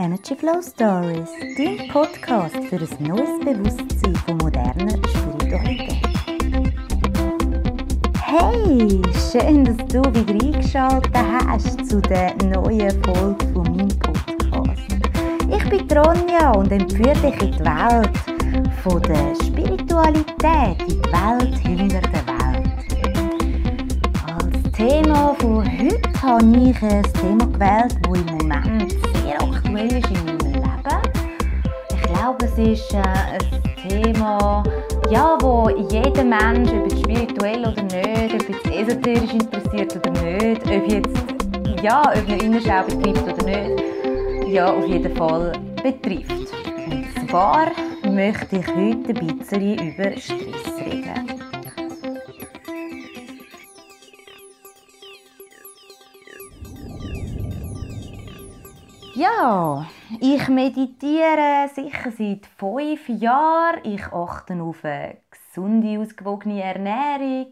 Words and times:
Energy 0.00 0.34
Flow 0.34 0.62
Stories, 0.62 1.28
dein 1.58 1.86
Podcast 1.88 2.56
für 2.70 2.76
ein 2.76 3.06
neues 3.06 3.38
Bewusstsein 3.44 4.16
von 4.24 4.38
moderner 4.38 4.96
Spiritualität. 5.06 6.08
Hey, 8.22 9.02
schön, 9.30 9.62
dass 9.66 9.76
du 9.88 10.00
wieder 10.14 10.42
eingeschaltet 10.42 11.14
hast 11.46 11.86
zu 11.86 12.00
der 12.00 12.34
neuen 12.44 13.04
Folge 13.04 13.46
von 13.52 13.76
meinem 13.76 13.88
Podcast. 13.98 14.88
Ich 15.50 15.68
bin 15.68 15.98
Ronja 15.98 16.52
und 16.52 16.72
empfehle 16.72 17.12
dich 17.16 17.42
in 17.42 17.52
die 17.52 17.60
Welt 17.60 18.16
von 18.82 19.02
der 19.02 19.34
Spiritualität, 19.44 20.80
in 20.88 21.02
die 21.02 21.12
Welt 21.12 21.58
hinter 21.58 22.00
der 22.00 22.26
Welt. 22.26 22.70
Als 24.26 24.72
Thema 24.72 25.34
von 25.40 25.62
heute 25.78 26.22
habe 26.22 26.56
ich 26.56 26.82
ein 26.82 27.02
Thema 27.02 27.46
gewählt, 27.46 27.98
das 28.02 28.18
im 28.18 28.26
Moment 28.38 28.99
ist 29.76 30.10
in 30.10 30.24
meinem 30.24 30.38
Leben. 30.38 31.02
Ich 31.90 32.02
glaube, 32.02 32.44
es 32.44 32.58
ist 32.58 32.94
äh, 32.94 32.98
ein 32.98 33.88
Thema, 33.88 34.62
ja, 35.10 35.36
wo 35.40 35.68
jeder 35.90 36.24
Mensch, 36.24 36.70
ob 36.70 36.90
jetzt 36.90 37.00
spirituell 37.00 37.60
oder 37.60 37.82
nicht, 37.82 38.34
ob 38.34 38.48
jetzt 38.48 38.66
esoterisch 38.66 39.32
interessiert 39.32 39.96
oder 39.96 40.22
nicht, 40.22 40.62
ob 40.66 40.90
jetzt, 40.90 41.82
ja, 41.82 42.00
ob 42.02 42.28
eine 42.28 42.42
Innenschau 42.42 42.82
betrifft 42.84 43.24
oder 43.24 43.44
nicht, 43.44 43.82
ja, 44.48 44.72
auf 44.72 44.86
jeden 44.86 45.14
Fall 45.16 45.52
betrifft. 45.82 46.52
Und 46.86 47.28
zwar 47.28 47.70
möchte 48.04 48.56
ich 48.56 48.66
heute 48.68 49.20
ein 49.20 49.38
bisschen 49.38 49.78
über 49.78 50.10
Stress 50.12 50.69
Ja, 59.20 59.86
ich 60.18 60.48
meditiere 60.48 61.68
sicher 61.74 62.10
seit 62.10 62.46
fünf 62.56 63.06
Jahren. 63.06 63.84
Ich 63.84 64.06
achte 64.06 64.54
auf 64.62 64.82
eine 64.82 65.18
gesunde, 65.30 65.98
ausgewogene 65.98 66.62
Ernährung. 66.62 67.50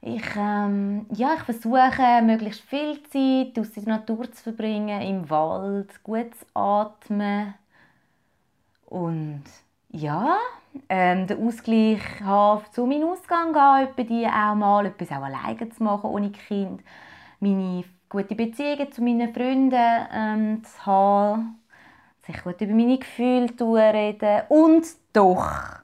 Ich, 0.00 0.24
ähm, 0.36 1.06
ja, 1.12 1.34
ich 1.34 1.42
versuche, 1.42 2.22
möglichst 2.22 2.62
viel 2.62 3.00
Zeit 3.04 3.56
aus 3.60 3.70
der 3.70 3.84
Natur 3.84 4.32
zu 4.32 4.42
verbringen, 4.42 5.00
im 5.00 5.30
Wald, 5.30 6.02
gut 6.02 6.34
zu 6.34 6.44
atmen. 6.54 7.54
Und 8.86 9.44
ja, 9.90 10.38
ähm, 10.88 11.28
den 11.28 11.46
Ausgleich 11.46 12.02
haben 12.20 12.64
zu 12.72 12.84
meinem 12.86 13.10
Ausgang 13.10 13.52
gehen, 13.52 14.08
die 14.08 14.26
auch 14.26 14.56
mal 14.56 14.86
etwas 14.86 15.12
auch 15.12 15.22
alleine 15.22 15.70
zu 15.70 15.84
machen, 15.84 16.10
ohne 16.10 16.32
Kind. 16.32 16.82
Meine 17.38 17.84
gute 18.10 18.34
Beziehungen 18.34 18.92
zu 18.92 19.02
meinen 19.02 19.32
Freunden 19.32 20.06
ähm, 20.12 20.64
zu 20.64 20.84
haben, 20.84 21.62
sich 22.26 22.42
gut 22.42 22.60
über 22.60 22.74
meine 22.74 22.98
Gefühle 22.98 23.56
zu 23.56 23.74
reden 23.74 24.42
und 24.48 24.84
doch 25.12 25.80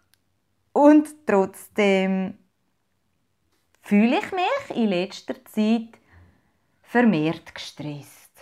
und 0.72 1.08
trotzdem 1.24 2.36
fühle 3.80 4.18
ich 4.18 4.33
mich 4.33 4.77
in 4.77 4.88
letzter 4.88 5.42
Zeit 5.46 5.98
vermehrt 6.83 7.55
gestresst. 7.55 8.33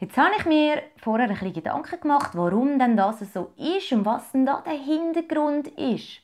Jetzt 0.00 0.16
habe 0.16 0.34
ich 0.38 0.44
mir 0.44 0.82
vorher 0.98 1.28
ein 1.28 1.32
bisschen 1.32 1.54
Gedanken 1.54 2.00
gemacht, 2.00 2.32
warum 2.34 2.78
denn 2.78 2.96
das 2.96 3.20
so 3.32 3.52
ist 3.56 3.92
und 3.92 4.04
was 4.04 4.32
denn 4.32 4.44
da 4.44 4.62
der 4.66 4.74
Hintergrund 4.74 5.68
ist. 5.68 6.20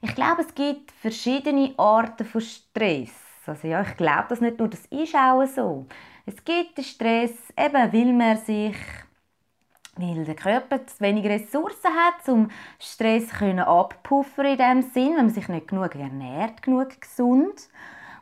Ich 0.00 0.14
glaube, 0.14 0.42
es 0.42 0.54
gibt 0.54 0.92
verschiedene 0.92 1.74
Arten 1.76 2.24
von 2.24 2.40
Stress. 2.40 3.25
Also 3.48 3.68
ja, 3.68 3.82
ich 3.82 3.96
glaube 3.96 4.26
das 4.28 4.40
nicht 4.40 4.58
nur, 4.58 4.68
das 4.68 4.86
ist 4.86 5.14
auch 5.14 5.44
so. 5.46 5.86
Es 6.24 6.44
gibt 6.44 6.76
den 6.76 6.84
Stress, 6.84 7.32
eben 7.56 7.92
weil 7.92 8.12
man 8.12 8.36
sich 8.36 8.76
weil 9.98 10.24
der 10.24 10.34
Körper 10.34 10.86
zu 10.86 11.00
wenig 11.00 11.24
Ressourcen 11.24 11.90
hat, 11.90 12.28
um 12.28 12.50
Stress 12.78 13.32
abpuffern 13.40 14.46
in 14.46 14.58
dem 14.58 14.82
Sinn, 14.82 15.16
wenn 15.16 15.26
man 15.26 15.30
sich 15.30 15.48
nicht 15.48 15.68
genug 15.68 15.94
ernährt, 15.94 16.62
genug 16.62 17.00
gesund, 17.00 17.68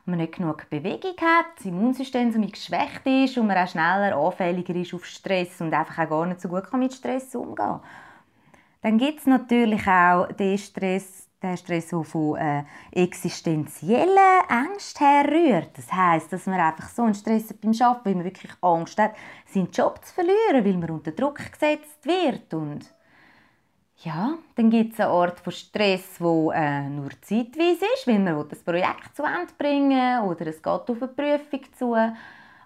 und 0.07 0.11
man 0.11 0.19
nicht 0.19 0.37
genug 0.37 0.69
Bewegung 0.69 1.17
hat, 1.21 1.47
das 1.57 1.65
Immunsystem 1.65 2.31
so 2.31 2.41
geschwächt 2.41 3.07
ist 3.07 3.39
und 3.39 3.47
man 3.47 3.57
auch 3.57 3.69
schneller 3.69 4.17
anfälliger 4.17 4.75
ist 4.77 4.95
auf 4.95 5.07
Stress 5.07 5.61
und 5.61 5.73
einfach 5.73 6.05
auch 6.05 6.11
gar 6.11 6.27
nicht 6.27 6.41
so 6.41 6.49
gut 6.49 6.71
mit 6.75 6.93
Stress 6.93 7.35
umgehen 7.35 7.57
kann. 7.57 7.81
Dann 8.83 8.99
gibt 8.99 9.21
es 9.21 9.27
natürlich 9.27 9.87
auch 9.87 10.29
den 10.29 10.59
Stress, 10.59 11.29
der 11.45 11.57
Stress, 11.57 11.89
der 11.89 12.03
von 12.03 12.37
äh, 12.37 12.65
existenziellen 12.93 14.19
Ängsten 14.49 15.07
herrührt. 15.07 15.71
Das 15.77 15.93
heißt, 15.93 16.33
dass 16.33 16.47
man 16.47 16.61
einfach 16.61 16.89
so 16.89 17.03
einen 17.03 17.15
Stress 17.15 17.51
hat 17.51 17.61
beim 17.61 17.73
Arbeiten, 17.81 18.05
weil 18.05 18.15
man 18.15 18.25
wirklich 18.25 18.53
Angst 18.61 18.99
hat, 18.99 19.15
seinen 19.53 19.71
Job 19.71 20.05
zu 20.05 20.15
verlieren, 20.15 20.65
weil 20.65 20.77
man 20.77 20.91
unter 20.91 21.13
Druck 21.13 21.39
gesetzt 21.53 22.05
wird. 22.05 22.53
Und 22.55 22.93
ja, 23.99 24.35
dann 24.57 24.71
gibt 24.71 24.95
es 24.95 25.01
eine 25.01 25.11
Art 25.11 25.41
von 25.41 25.53
Stress, 25.53 26.19
der 26.19 26.51
äh, 26.55 26.89
nur 26.89 27.11
zeitweise 27.23 27.87
ist, 27.95 28.07
weil 28.07 28.19
man 28.19 28.49
das 28.49 28.63
Projekt 28.63 29.15
zu 29.15 29.23
Ende 29.23 29.53
bringen 29.57 30.23
oder 30.25 30.47
es 30.47 30.63
geht 30.63 30.67
auf 30.67 30.91
eine 30.91 31.09
Prüfung 31.09 31.61
zu. 31.77 31.97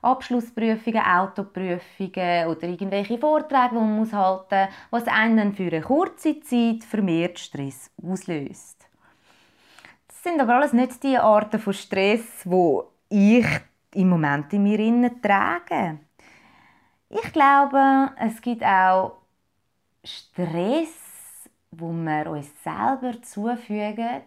Abschlussprüfungen, 0.02 1.02
Autoprüfungen 1.02 2.46
oder 2.46 2.62
irgendwelche 2.64 3.18
Vorträge, 3.18 3.70
die 3.70 3.74
man 3.76 3.96
muss 3.96 4.12
halten 4.12 4.68
muss, 4.90 5.02
was 5.06 5.06
einen 5.08 5.54
für 5.54 5.68
eine 5.68 5.80
kurze 5.80 6.40
Zeit 6.40 6.84
vermehrt 6.84 7.38
Stress 7.38 7.90
auslöst. 8.02 8.86
Das 10.06 10.22
sind 10.22 10.40
aber 10.40 10.56
alles 10.56 10.72
nicht 10.72 11.02
die 11.02 11.18
Arten 11.18 11.58
von 11.58 11.72
Stress, 11.72 12.42
wo 12.44 12.90
ich 13.08 13.46
im 13.94 14.08
Moment 14.08 14.52
in 14.52 14.62
mir 14.62 14.78
innen 14.78 15.20
trage. 15.22 15.98
Ich 17.08 17.32
glaube, 17.32 18.10
es 18.18 18.40
gibt 18.40 18.62
auch 18.62 19.18
Stress, 20.04 21.48
wo 21.70 21.92
wir 21.92 22.30
uns 22.30 22.50
selber 22.62 23.20
zufügen, 23.22 24.22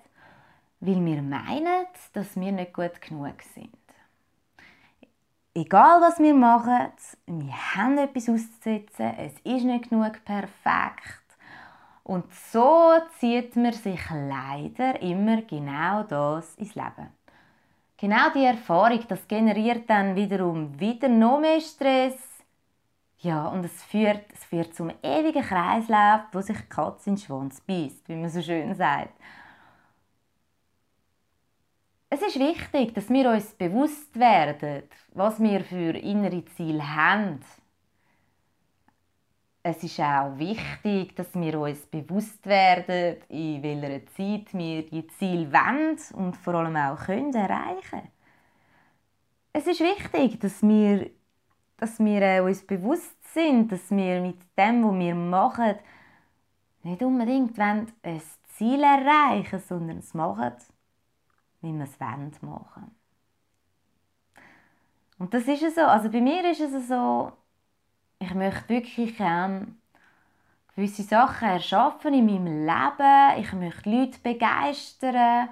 weil 0.79 1.05
wir 1.05 1.21
meinen, 1.21 1.85
dass 2.13 2.39
wir 2.39 2.51
nicht 2.51 2.73
gut 2.73 2.99
genug 3.01 3.35
sind 3.53 3.80
egal 5.53 6.01
was 6.01 6.19
wir 6.19 6.34
machen, 6.34 6.91
wir 7.28 7.75
haben 7.75 7.97
etwas 7.97 8.29
auszusetzen, 8.29 9.13
es 9.17 9.34
ist 9.44 9.66
nicht 9.66 9.89
genug 9.89 10.23
perfekt. 10.23 11.22
Und 12.03 12.25
so 12.51 12.94
zieht 13.19 13.56
man 13.56 13.73
sich 13.73 14.01
leider 14.09 15.01
immer 15.01 15.41
genau 15.44 16.03
das 16.03 16.56
ins 16.56 16.75
Leben. 16.75 17.09
Genau 17.97 18.31
die 18.34 18.45
Erfahrung, 18.45 19.00
das 19.07 19.28
generiert 19.28 19.88
dann 19.90 20.16
wiederum 20.16 20.79
wieder 20.79 21.07
noch 21.07 21.40
mehr 21.40 21.61
Stress. 21.61 22.17
Ja, 23.19 23.47
und 23.50 23.63
es 23.63 23.84
führt, 23.84 24.25
es 24.34 24.44
führt 24.45 24.73
zum 24.73 24.90
ewigen 25.03 25.44
Kreislauf, 25.44 26.22
wo 26.31 26.41
sich 26.41 26.57
die 26.57 26.69
Katze 26.69 27.11
in 27.11 27.16
den 27.16 27.22
Schwanz 27.22 27.61
beißt, 27.61 28.09
wie 28.09 28.16
man 28.16 28.29
so 28.29 28.41
schön 28.41 28.73
sagt. 28.73 29.13
Es 32.21 32.35
ist 32.35 32.39
wichtig, 32.39 32.93
dass 32.93 33.09
wir 33.09 33.31
uns 33.31 33.55
bewusst 33.55 34.19
werden, 34.19 34.83
was 35.13 35.41
wir 35.41 35.61
für 35.61 35.97
innere 35.97 36.45
Ziele 36.45 36.95
haben. 36.95 37.39
Es 39.63 39.83
ist 39.83 39.99
auch 39.99 40.37
wichtig, 40.37 41.15
dass 41.15 41.33
wir 41.33 41.59
uns 41.59 41.79
bewusst 41.87 42.45
werden, 42.45 43.17
in 43.29 43.63
welcher 43.63 44.05
Zeit 44.07 44.53
wir 44.53 44.85
die 44.85 45.07
Ziele 45.07 45.51
wollen 45.51 45.97
und 46.13 46.37
vor 46.37 46.53
allem 46.55 46.75
auch 46.75 46.99
können 47.05 47.33
erreichen 47.33 48.03
Es 49.53 49.65
ist 49.65 49.79
wichtig, 49.79 50.39
dass 50.41 50.61
wir, 50.61 51.09
dass 51.77 51.99
wir 51.99 52.43
uns 52.43 52.61
bewusst 52.61 53.33
sind, 53.33 53.71
dass 53.71 53.89
wir 53.89 54.21
mit 54.21 54.37
dem, 54.55 54.83
was 54.83 54.99
wir 54.99 55.15
machen, 55.15 55.75
nicht 56.83 57.01
unbedingt 57.01 57.59
ein 57.59 57.87
Ziel 58.57 58.83
erreichen 58.83 59.59
sondern 59.67 59.97
es 59.97 60.13
machen, 60.13 60.53
wie 61.61 61.73
wir 61.73 61.83
es 61.83 61.99
machen 61.99 62.31
wollen. 62.41 62.95
Und 65.17 65.33
das 65.33 65.47
ist 65.47 65.63
es 65.63 65.75
so. 65.75 65.81
Also 65.81 66.09
bei 66.09 66.19
mir 66.19 66.49
ist 66.49 66.61
es 66.61 66.87
so, 66.87 67.31
ich 68.19 68.34
möchte 68.34 68.69
wirklich 68.69 69.16
ähm, 69.19 69.78
gewisse 70.75 71.03
Sachen 71.03 71.47
erschaffen 71.49 72.13
in 72.13 72.25
meinem 72.25 72.66
Leben. 72.66 73.40
Ich 73.40 73.53
möchte 73.53 73.90
Leute 73.90 74.19
begeistern, 74.23 75.49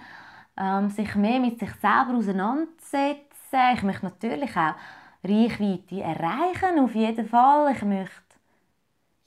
ähm, 0.57 0.89
sich 0.89 1.13
mehr 1.15 1.39
mit 1.39 1.59
sich 1.59 1.71
selber 1.75 2.15
auseinandersetzen. 2.15 3.25
Ich 3.73 3.83
möchte 3.83 4.05
natürlich 4.05 4.55
auch 4.55 4.75
Reichweite 5.23 6.01
erreichen, 6.01 6.79
auf 6.79 6.95
jeden 6.95 7.27
Fall. 7.27 7.73
Ich 7.73 7.81
möchte 7.83 8.28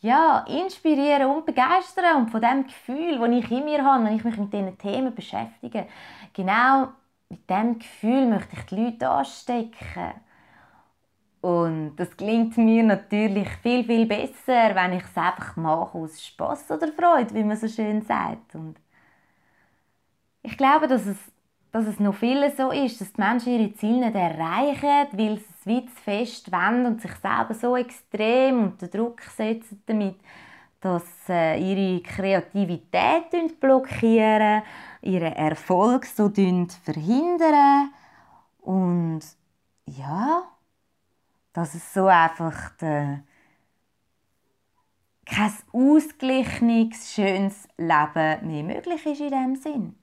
ja, 0.03 0.41
inspirieren 0.49 1.31
und 1.31 1.47
begeistern 1.47 2.17
und 2.19 2.31
von 2.31 2.41
dem 2.43 2.67
Gefühl, 2.67 3.19
das 3.19 3.31
ich 3.31 3.51
in 3.51 3.65
mir 3.65 3.85
habe, 3.85 4.05
wenn 4.05 4.17
ich 4.17 4.25
mich 4.25 4.37
mit 4.37 4.53
diesen 4.53 4.79
Themen 4.79 5.15
beschäftige, 5.15 5.87
genau 6.35 6.89
mit 7.31 7.49
diesem 7.49 7.79
Gefühl 7.79 8.27
möchte 8.27 8.57
ich 8.57 8.67
die 8.67 8.77
Leute 8.77 9.09
anstecken. 9.09 10.15
Und 11.41 11.97
das 11.97 12.17
gelingt 12.17 12.57
mir 12.57 12.85
natürlich 12.85 13.49
viel, 13.63 13.85
viel 13.85 14.07
besser, 14.07 14.75
wenn 14.75 14.93
ich 14.95 15.05
es 15.05 15.17
einfach 15.17 15.57
mache 15.57 15.99
aus 15.99 16.25
Spaß 16.25 16.71
oder 16.73 16.89
Freude, 16.93 17.35
wie 17.35 17.43
man 17.45 17.57
so 17.57 17.67
schön 17.69 18.03
sagt. 18.03 18.55
Und 18.55 18.77
ich 20.43 20.57
glaube, 20.57 20.89
dass 20.89 21.07
es 21.07 21.17
dass 21.73 21.87
es 21.87 21.99
noch 21.99 22.15
viele 22.15 22.55
so 22.55 22.71
ist, 22.71 23.01
dass 23.01 23.13
die 23.15 23.21
Menschen 23.21 23.53
ihre 23.59 23.75
Ziele 23.75 24.07
nicht 24.07 24.15
erreichen, 24.15 25.09
weil 25.19 25.39
sie 25.39 25.52
es 25.63 25.67
weit 25.67 25.91
fest 25.91 26.51
wollen 26.53 26.87
und 26.87 27.01
sich 27.01 27.13
selber 27.15 27.55
so 27.55 27.77
extrem 27.77 28.65
unter 28.65 28.89
Druck 28.89 29.23
setzen 29.23 29.83
damit, 29.87 30.17
dass 30.81 31.05
äh, 31.29 31.59
ihre 31.59 32.03
Kreativität 32.03 33.61
blockieren, 33.61 34.63
ihren 35.01 35.33
Erfolg 35.33 36.07
so 36.07 36.29
verhindern 36.29 37.91
und 38.61 39.21
ja, 39.87 40.43
dass 41.53 41.75
es 41.75 41.95
so 41.95 42.07
einfach 42.07 42.71
der, 42.77 43.23
kein 45.25 45.53
ausgeglichenes, 45.73 47.15
schönes 47.15 47.69
Leben 47.77 48.47
mehr 48.47 48.65
möglich 48.65 49.07
ist 49.07 49.21
in 49.21 49.29
diesem 49.29 49.57
Sinn. 49.57 50.02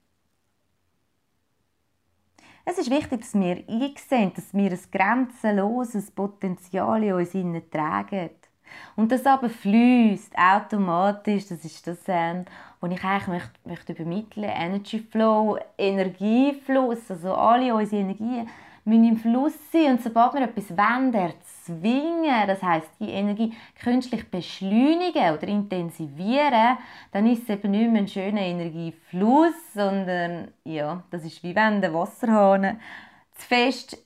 Es 2.71 2.77
ist 2.77 2.91
wichtig, 2.91 3.21
dass 3.21 3.33
wir 3.33 3.63
einsehen, 3.67 4.31
dass 4.35 4.53
wir 4.53 4.69
ein 4.69 4.79
grenzenloses 4.91 6.11
Potenzial 6.11 7.03
in 7.03 7.13
uns 7.13 7.31
tragen. 7.71 8.29
Und 8.95 9.11
das 9.11 9.25
aber 9.25 9.49
fließt 9.49 10.33
automatisch, 10.37 11.47
das 11.47 11.65
ist 11.65 11.87
das, 11.87 11.97
ähm, 12.05 12.45
was 12.79 12.91
ich 12.91 13.03
eigentlich 13.03 13.27
möchte, 13.27 13.59
möchte 13.65 13.93
übermitteln 13.93 14.43
Energy 14.43 14.99
Flow, 14.99 15.57
Energiefluss, 15.79 17.09
also 17.09 17.33
alle 17.33 17.73
unsere 17.73 18.03
Energien 18.03 18.47
müssen 18.89 19.05
im 19.05 19.17
Fluss 19.17 19.53
sein 19.71 19.93
und 19.93 20.01
sobald 20.01 20.33
wir 20.33 20.41
etwas 20.41 20.69
wollen, 20.71 21.13
erzwingen, 21.13 22.47
das 22.47 22.61
heißt 22.61 22.89
die 22.99 23.09
Energie 23.09 23.53
künstlich 23.81 24.29
beschleunigen 24.29 25.33
oder 25.33 25.47
intensivieren, 25.47 26.77
dann 27.11 27.27
ist 27.27 27.43
es 27.43 27.49
eben 27.49 27.71
nicht 27.71 27.91
mehr 27.91 28.01
ein 28.01 28.07
schöner 28.07 28.41
Energiefluss, 28.41 29.53
sondern 29.73 30.49
ja, 30.63 31.03
das 31.11 31.23
ist 31.23 31.41
wie 31.43 31.55
wenn 31.55 31.81
der 31.81 31.93
Wasserhahn 31.93 32.79
zu 33.35 33.47
fest 33.47 33.97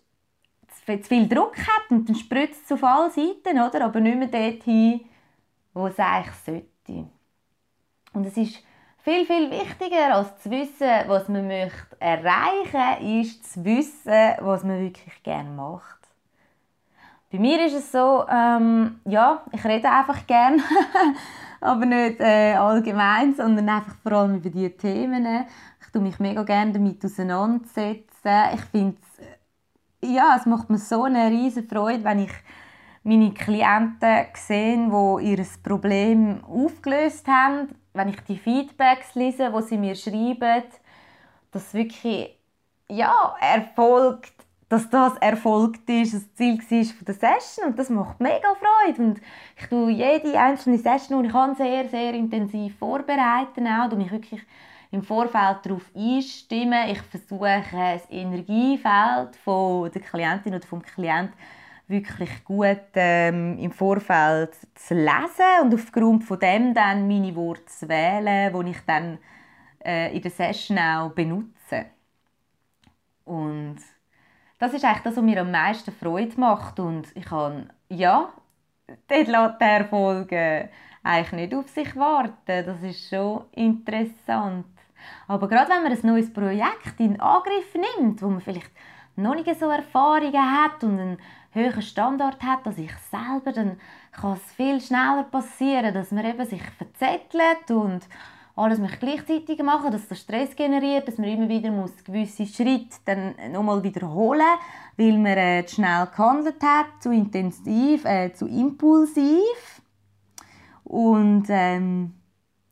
zu 0.86 1.04
viel 1.04 1.28
Druck 1.28 1.58
hat 1.58 1.90
und 1.90 2.10
dann 2.10 2.16
spritzt 2.16 2.66
es 2.66 2.72
auf 2.74 2.84
alle 2.84 3.10
Seiten, 3.10 3.60
oder? 3.60 3.86
aber 3.86 4.00
nicht 4.00 4.18
mehr 4.18 4.28
dorthin, 4.28 5.02
wo 5.74 5.88
es 5.88 5.98
eigentlich 5.98 6.36
sollte. 6.46 7.08
Und 8.14 8.26
es 8.26 8.38
ist 8.38 8.64
viel, 9.04 9.26
viel 9.26 9.52
wichtiger, 9.52 10.16
als 10.16 10.42
zu 10.42 10.50
wissen, 10.50 10.90
was 11.08 11.28
man 11.28 11.48
möchte 11.48 12.00
erreichen 12.00 13.20
ist 13.20 13.54
zu 13.54 13.64
wissen, 13.66 14.36
was 14.40 14.64
man 14.64 14.80
wirklich 14.80 15.22
gerne 15.24 15.50
macht. 15.50 16.00
Bei 17.32 17.38
mir 17.38 17.66
ist 17.66 17.74
es 17.74 17.92
so, 17.92 18.26
ähm, 18.30 19.02
ja, 19.06 19.44
ich 19.52 19.64
rede 19.66 19.90
einfach 19.90 20.26
gerne, 20.26 20.64
aber 21.62 21.86
nicht 21.86 22.22
äh, 22.22 22.54
allgemein, 22.54 23.36
sondern 23.36 23.68
einfach 23.70 23.96
vor 24.04 24.14
allem 24.14 24.36
über 24.36 24.50
diese 24.50 24.78
Themen. 24.78 25.46
Ich 25.82 25.92
tue 25.92 26.02
mich 26.02 26.20
mega 26.20 26.44
gerne 26.44 26.72
damit 26.72 27.04
auseinandersetzen. 27.04 28.32
Ich 28.54 28.62
finde 28.72 28.98
ja, 30.02 30.36
es 30.38 30.46
macht 30.46 30.70
mir 30.70 30.78
so 30.78 31.04
eine 31.04 31.30
riesige 31.30 31.68
Freude, 31.68 32.04
wenn 32.04 32.20
ich 32.20 32.34
meine 33.04 33.34
Klienten 33.34 34.26
sehe, 34.34 34.78
die 34.78 35.32
ihr 35.32 35.46
Problem 35.62 36.44
aufgelöst 36.44 37.28
haben, 37.28 37.70
wenn 37.94 38.10
ich 38.10 38.20
die 38.22 38.38
Feedbacks 38.38 39.16
lese, 39.16 39.54
wo 39.54 39.62
sie 39.62 39.78
mir 39.78 39.96
schreiben, 39.96 40.64
dass 41.52 41.74
wirklich 41.74 42.38
ja, 42.90 43.36
erfolgt, 43.40 44.34
dass 44.70 44.90
das 44.90 45.16
erfolgt 45.18 45.88
ist, 45.90 46.14
das 46.14 46.34
Ziel 46.34 46.58
war 46.58 46.96
von 46.96 47.06
der 47.06 47.16
Session 47.16 47.68
und 47.68 47.80
das 47.80 47.90
macht 47.90 48.20
mega 48.20 48.56
Freude 48.56 49.02
und 49.02 49.22
ich 49.58 49.68
tue 49.68 49.92
jede 49.92 50.40
einzelne 50.40 50.80
Session, 50.80 51.22
die 51.22 51.28
ich 51.28 51.34
kann, 51.34 51.56
sehr, 51.56 51.88
sehr 51.90 52.14
intensiv 52.14 52.78
vorbereiten 52.78 53.68
auch, 53.68 53.92
und 53.92 54.00
mich 54.00 54.12
wirklich 54.12 54.42
im 54.92 55.04
Vorfeld 55.04 55.60
darauf 55.64 55.90
einstimmen. 55.96 56.90
Ich 56.90 57.02
versuche 57.02 57.64
das 57.72 58.10
Energiefeld 58.10 59.36
von 59.44 59.92
der 59.92 60.02
Klientin 60.02 60.56
oder 60.56 60.66
vom 60.66 60.82
Klienten 60.82 61.36
wirklich 61.88 62.44
gut 62.44 62.80
ähm, 62.96 63.58
im 63.60 63.72
Vorfeld 63.72 64.56
zu 64.76 64.94
lesen 64.94 65.62
und 65.64 65.74
aufgrund 65.74 66.24
von 66.24 66.40
dem 66.40 66.74
dann 66.74 67.08
meine 67.08 67.36
Worte 67.36 67.66
zu 67.66 67.90
wählen, 67.90 68.54
die 68.54 68.72
ich 68.72 68.80
dann 68.86 69.20
äh, 69.84 70.16
in 70.16 70.22
der 70.22 70.32
Session 70.32 70.78
auch 70.78 71.12
benutze. 71.12 71.86
Und 73.26 73.78
das 74.60 74.74
ist 74.74 74.86
eigentlich 74.86 75.04
das, 75.04 75.18
was 75.18 75.24
mir 75.24 75.42
am 75.42 75.52
meisten 75.52 75.92
Freude 75.92 76.40
macht 76.40 76.80
und 76.80 77.08
ich 77.16 77.26
kann, 77.26 77.72
ja, 77.90 78.32
dort 79.08 79.28
lässt 79.28 79.62
der 79.62 79.78
Erfolg 79.80 80.32
eigentlich 81.04 81.32
nicht 81.34 81.54
auf 81.54 81.70
sich 81.70 81.96
warten. 81.96 82.36
Das 82.66 82.82
ist 82.82 83.10
schon 83.10 83.46
interessant. 83.52 84.66
Aber 85.28 85.48
gerade 85.48 85.70
wenn 85.70 85.84
man 85.84 85.92
ein 85.92 86.00
neues 86.08 86.32
Projekt 86.32 87.00
in 87.00 87.20
Angriff 87.20 87.76
nimmt, 87.76 88.22
wo 88.22 88.30
man 88.30 88.42
vielleicht 88.42 88.72
noch 89.16 89.36
nicht 89.36 89.60
so 89.60 89.70
Erfahrungen 89.70 90.64
hat 90.64 90.84
und 90.84 91.00
einen 91.00 91.18
höheren 91.54 91.82
Standard 91.82 92.42
hat 92.42 92.66
als 92.66 92.78
ich 92.78 92.92
selber, 93.12 93.52
dann 93.52 93.78
kann 94.12 94.34
es 94.34 94.54
viel 94.54 94.80
schneller 94.82 95.24
passieren, 95.24 95.94
dass 95.94 96.12
man 96.12 96.26
eben 96.26 96.46
sich 96.46 96.62
verzettelt 96.78 97.72
und 97.72 98.02
alles 98.56 98.78
möchte 98.78 99.00
gleichzeitig 99.00 99.64
machen, 99.64 99.92
dass 99.92 100.08
das 100.08 100.20
Stress 100.20 100.56
generiert, 100.56 101.08
dass 101.08 101.18
man 101.18 101.30
immer 101.30 101.50
wieder 101.50 101.72
muss 101.72 102.04
gewisse 102.04 102.46
Schritte 102.46 102.98
dann 103.06 103.34
nochmal 103.52 103.82
wiederholen, 103.84 104.46
weil 104.96 105.18
man 105.18 105.38
äh, 105.38 105.66
zu 105.66 105.76
schnell 105.76 106.08
gehandelt 106.08 106.62
hat, 106.62 106.86
zu 107.00 107.12
intensiv, 107.12 108.06
äh, 108.06 108.32
zu 108.32 108.48
impulsiv 108.48 109.82
und 110.84 111.46
ähm, 111.50 112.14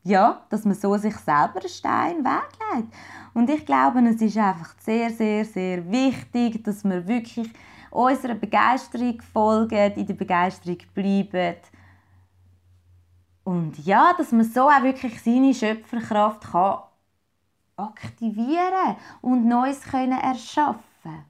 ja, 0.04 0.44
dass 0.50 0.64
man 0.64 0.74
so 0.74 0.96
sich 0.96 1.16
selber 1.16 1.60
einen 1.60 1.68
Stein 1.68 2.24
weglegt. 2.24 2.92
Und 3.34 3.50
ich 3.50 3.64
glaube, 3.64 4.00
es 4.08 4.20
ist 4.20 4.36
einfach 4.36 4.74
sehr, 4.78 5.10
sehr, 5.10 5.44
sehr 5.44 5.90
wichtig, 5.90 6.62
dass 6.64 6.84
wir 6.84 7.06
wirklich 7.06 7.50
unserer 7.92 8.34
Begeisterung 8.34 9.20
folgen, 9.20 9.92
in 9.92 10.06
der 10.06 10.14
Begeisterung 10.14 10.78
bleiben. 10.94 11.56
Und 13.44 13.78
ja, 13.84 14.14
dass 14.16 14.32
man 14.32 14.44
so 14.44 14.68
auch 14.68 14.82
wirklich 14.82 15.20
seine 15.20 15.54
Schöpferkraft 15.54 16.42
kann 16.52 16.82
aktivieren 17.76 18.96
und 19.20 19.46
Neues 19.46 19.82
können 19.82 20.18
erschaffen. 20.18 21.24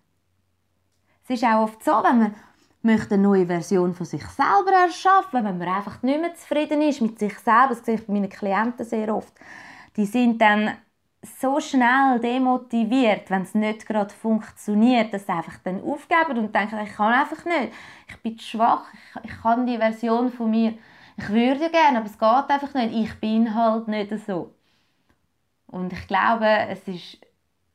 Es 1.24 1.30
ist 1.30 1.44
auch 1.44 1.62
oft 1.62 1.82
so, 1.82 1.92
wenn 2.02 2.18
man 2.18 2.34
möchte 2.82 3.14
eine 3.14 3.22
neue 3.22 3.46
Version 3.46 3.94
von 3.94 4.06
sich 4.06 4.24
selber 4.26 4.72
erschaffen, 4.72 5.44
wenn 5.44 5.58
man 5.58 5.68
einfach 5.68 6.02
nicht 6.02 6.20
mehr 6.20 6.34
zufrieden 6.34 6.82
ist 6.82 7.00
mit 7.00 7.18
sich 7.18 7.38
selber. 7.38 7.68
Das 7.70 7.84
sehe 7.84 7.94
ich 7.94 8.06
bei 8.06 8.12
meinen 8.12 8.28
Klienten 8.28 8.84
sehr 8.84 9.14
oft. 9.14 9.32
Die 9.96 10.06
sind 10.06 10.40
dann 10.40 10.76
so 11.22 11.60
schnell 11.60 12.18
demotiviert, 12.20 13.30
wenn 13.30 13.42
es 13.42 13.54
nicht 13.54 13.86
gerade 13.86 14.12
funktioniert, 14.12 15.14
dass 15.14 15.26
sie 15.26 15.32
einfach 15.32 15.58
dann 15.58 15.82
aufgeben 15.82 16.38
und 16.38 16.54
denken, 16.54 16.80
ich 16.84 16.92
kann 16.94 17.12
einfach 17.12 17.44
nicht, 17.44 17.72
ich 18.08 18.16
bin 18.22 18.38
zu 18.38 18.44
schwach, 18.44 18.86
ich, 18.92 19.30
ich 19.30 19.42
kann 19.42 19.66
die 19.66 19.78
Version 19.78 20.32
von 20.32 20.50
mir, 20.50 20.74
ich 21.16 21.28
würde 21.28 21.62
ja 21.62 21.68
gerne, 21.68 21.98
aber 21.98 22.06
es 22.06 22.18
geht 22.18 22.50
einfach 22.50 22.74
nicht, 22.74 22.94
ich 22.94 23.20
bin 23.20 23.54
halt 23.54 23.86
nicht 23.88 24.12
so. 24.26 24.52
Und 25.66 25.92
ich 25.92 26.06
glaube, 26.06 26.46
es 26.68 26.86
ist 26.88 27.18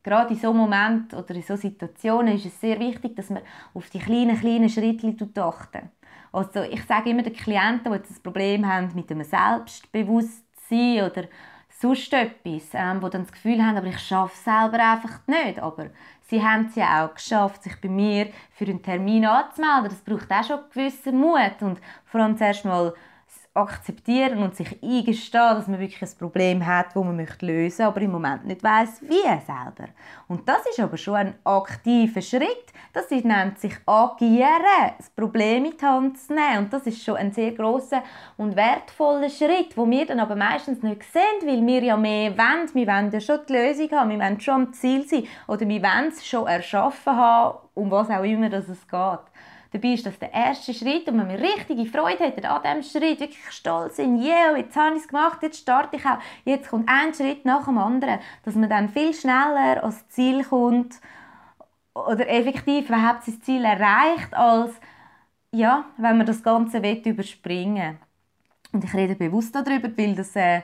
gerade 0.03 0.33
in 0.33 0.39
so 0.39 0.53
Moment 0.53 1.13
oder 1.13 1.35
in 1.35 1.41
so 1.41 1.55
Situationen 1.55 2.35
ist 2.35 2.45
es 2.45 2.59
sehr 2.61 2.79
wichtig, 2.79 3.15
dass 3.15 3.29
man 3.29 3.43
auf 3.73 3.89
die 3.89 3.99
kleinen, 3.99 4.39
kleinen 4.39 4.69
Schritte 4.69 5.43
achten. 5.43 5.89
Also 6.31 6.61
ich 6.63 6.83
sage 6.85 7.09
immer 7.09 7.23
den 7.23 7.33
Klienten, 7.33 7.91
die 7.91 7.99
das 7.99 8.19
Problem 8.19 8.67
haben 8.67 8.91
mit 8.93 9.11
einem 9.11 9.23
Selbstbewusstsein 9.23 11.03
oder 11.09 11.23
sonst 11.79 12.11
etwas, 12.13 12.69
ähm, 12.73 13.01
die 13.01 13.09
dann 13.09 13.23
das 13.23 13.31
Gefühl 13.31 13.63
haben, 13.63 13.77
aber 13.77 13.87
ich 13.87 13.99
schaffe 13.99 14.35
selber 14.35 14.79
einfach 14.79 15.19
nicht. 15.27 15.59
Aber 15.59 15.87
sie 16.27 16.41
haben 16.41 16.65
es 16.67 16.75
ja 16.75 17.05
auch 17.05 17.13
geschafft, 17.13 17.63
sich 17.63 17.79
bei 17.79 17.89
mir 17.89 18.29
für 18.51 18.65
einen 18.65 18.81
Termin 18.81 19.25
anzumelden. 19.25 19.89
Das 19.89 20.01
braucht 20.01 20.31
auch 20.31 20.43
schon 20.43 20.59
gewissen 20.73 21.19
Mut 21.19 21.61
und 21.61 21.79
vor 22.05 22.21
allem 22.21 22.37
zuerst 22.37 22.65
mal 22.65 22.93
akzeptieren 23.57 24.43
und 24.43 24.55
sich 24.55 24.81
eingestehen, 24.83 25.55
dass 25.55 25.67
man 25.67 25.79
wirklich 25.79 26.01
ein 26.01 26.17
Problem 26.17 26.65
hat, 26.65 26.87
das 26.87 27.03
man 27.03 27.15
möchte 27.15 27.45
lösen 27.45 27.85
aber 27.85 28.01
im 28.01 28.11
Moment 28.11 28.45
nicht 28.45 28.63
weiß, 28.63 29.01
wie 29.01 29.21
selber. 29.21 29.89
Und 30.27 30.47
das 30.47 30.65
ist 30.69 30.79
aber 30.79 30.97
schon 30.97 31.15
ein 31.15 31.35
aktiver 31.43 32.21
Schritt. 32.21 32.73
Das 32.93 33.09
nennt 33.09 33.59
sich 33.59 33.73
agieren, 33.85 34.93
das 34.97 35.09
Problem 35.09 35.65
in 35.65 35.77
die 35.77 35.85
Hand 35.85 36.19
zu 36.19 36.33
nehmen. 36.33 36.65
Und 36.65 36.73
das 36.73 36.85
ist 36.85 37.03
schon 37.03 37.15
ein 37.15 37.31
sehr 37.31 37.51
großer 37.51 38.03
und 38.37 38.55
wertvoller 38.55 39.29
Schritt, 39.29 39.75
wo 39.75 39.89
wir 39.89 40.05
dann 40.05 40.19
aber 40.19 40.35
meistens 40.35 40.83
nicht 40.83 41.03
sehen, 41.03 41.21
weil 41.45 41.65
wir 41.65 41.83
ja 41.83 41.97
mehr 41.97 42.37
wollen. 42.37 42.69
Wir 42.73 42.87
wollen 42.87 43.11
ja 43.11 43.19
schon 43.19 43.39
die 43.47 43.53
Lösung 43.53 43.91
haben, 43.91 44.09
wir 44.11 44.19
wollen 44.19 44.39
schon 44.39 44.53
am 44.53 44.73
Ziel 44.73 45.07
sein 45.07 45.23
oder 45.47 45.67
wir 45.67 45.81
wollen 45.81 46.09
es 46.09 46.25
schon 46.25 46.47
erschaffen 46.47 47.15
haben, 47.15 47.57
um 47.73 47.89
was 47.89 48.09
auch 48.09 48.23
immer 48.23 48.51
es 48.53 48.87
geht. 48.87 49.19
Dabei 49.71 49.89
ist 49.89 50.05
das 50.05 50.17
der 50.19 50.33
erste 50.33 50.73
Schritt 50.73 51.07
und 51.07 51.17
wenn 51.17 51.29
wir 51.29 51.39
richtige 51.39 51.85
Freude 51.85 52.23
hätten 52.23 52.45
an 52.45 52.61
diesem 52.61 53.01
Schritt, 53.01 53.19
wirklich 53.19 53.51
stolz 53.51 53.97
sind, 53.97 54.21
yeah, 54.23 54.55
jetzt 54.55 54.75
habe 54.75 54.95
ich 54.95 55.01
es 55.01 55.07
gemacht, 55.07 55.41
jetzt 55.41 55.59
starte 55.59 55.97
ich 55.97 56.05
auch, 56.05 56.19
jetzt 56.45 56.69
kommt 56.69 56.89
ein 56.89 57.13
Schritt 57.13 57.45
nach 57.45 57.65
dem 57.65 57.77
anderen, 57.77 58.19
dass 58.43 58.55
man 58.55 58.69
dann 58.69 58.89
viel 58.89 59.13
schneller 59.13 59.83
ans 59.83 60.07
Ziel 60.09 60.43
kommt 60.43 60.95
oder 61.93 62.27
effektiv 62.29 62.89
überhaupt 62.89 63.23
sein 63.23 63.41
Ziel 63.41 63.65
erreicht, 63.65 64.33
als 64.33 64.71
ja, 65.51 65.85
wenn 65.97 66.17
man 66.17 66.25
das 66.25 66.43
Ganze 66.43 66.83
will, 66.83 67.01
überspringen. 67.05 67.97
Und 68.71 68.83
ich 68.83 68.93
rede 68.93 69.15
bewusst 69.15 69.55
darüber, 69.55 69.89
weil 69.97 70.15
das 70.15 70.35
äh, 70.35 70.61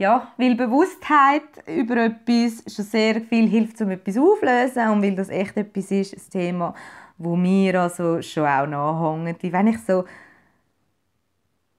ja, 0.00 0.32
weil 0.38 0.54
Bewusstheit 0.54 1.42
über 1.66 1.96
etwas 1.98 2.64
schon 2.74 2.86
sehr 2.86 3.20
viel 3.20 3.46
hilft, 3.46 3.82
um 3.82 3.90
etwas 3.90 4.16
aufzulösen 4.16 4.88
und 4.88 5.02
weil 5.02 5.14
das 5.14 5.28
echt 5.28 5.58
etwas 5.58 5.90
ist, 5.90 6.14
ein 6.14 6.30
Thema, 6.30 6.74
wo 7.20 7.36
mir 7.36 7.82
also 7.82 8.22
schon 8.22 8.46
auch 8.46 8.66
nachhängt. 8.66 9.42
Wie 9.42 9.52
wenn 9.52 9.66
ich 9.68 9.78
so, 9.84 10.04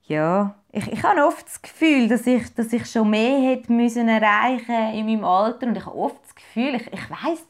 ja, 0.04 0.56
ich, 0.72 0.88
ich 0.92 1.04
habe 1.04 1.26
oft 1.26 1.46
das 1.46 1.62
Gefühl, 1.62 2.08
dass 2.08 2.28
ich, 2.28 2.54
dass 2.54 2.72
ich 2.72 2.86
schon 2.86 3.10
mehr 3.10 3.40
hätte 3.42 3.74
müssen 3.74 4.08
erreichen 4.08 4.94
in 4.94 5.06
meinem 5.08 5.26
Alter. 5.26 5.68
Und 5.68 5.78
ich 5.78 5.86
habe 5.86 5.98
oft 5.98 6.24
das 6.24 6.36
Gefühl, 6.36 6.76
ich, 6.76 6.88
ich 6.94 7.10
weiß 7.10 7.46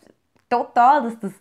total, 0.50 1.04
dass 1.04 1.20
das 1.20 1.34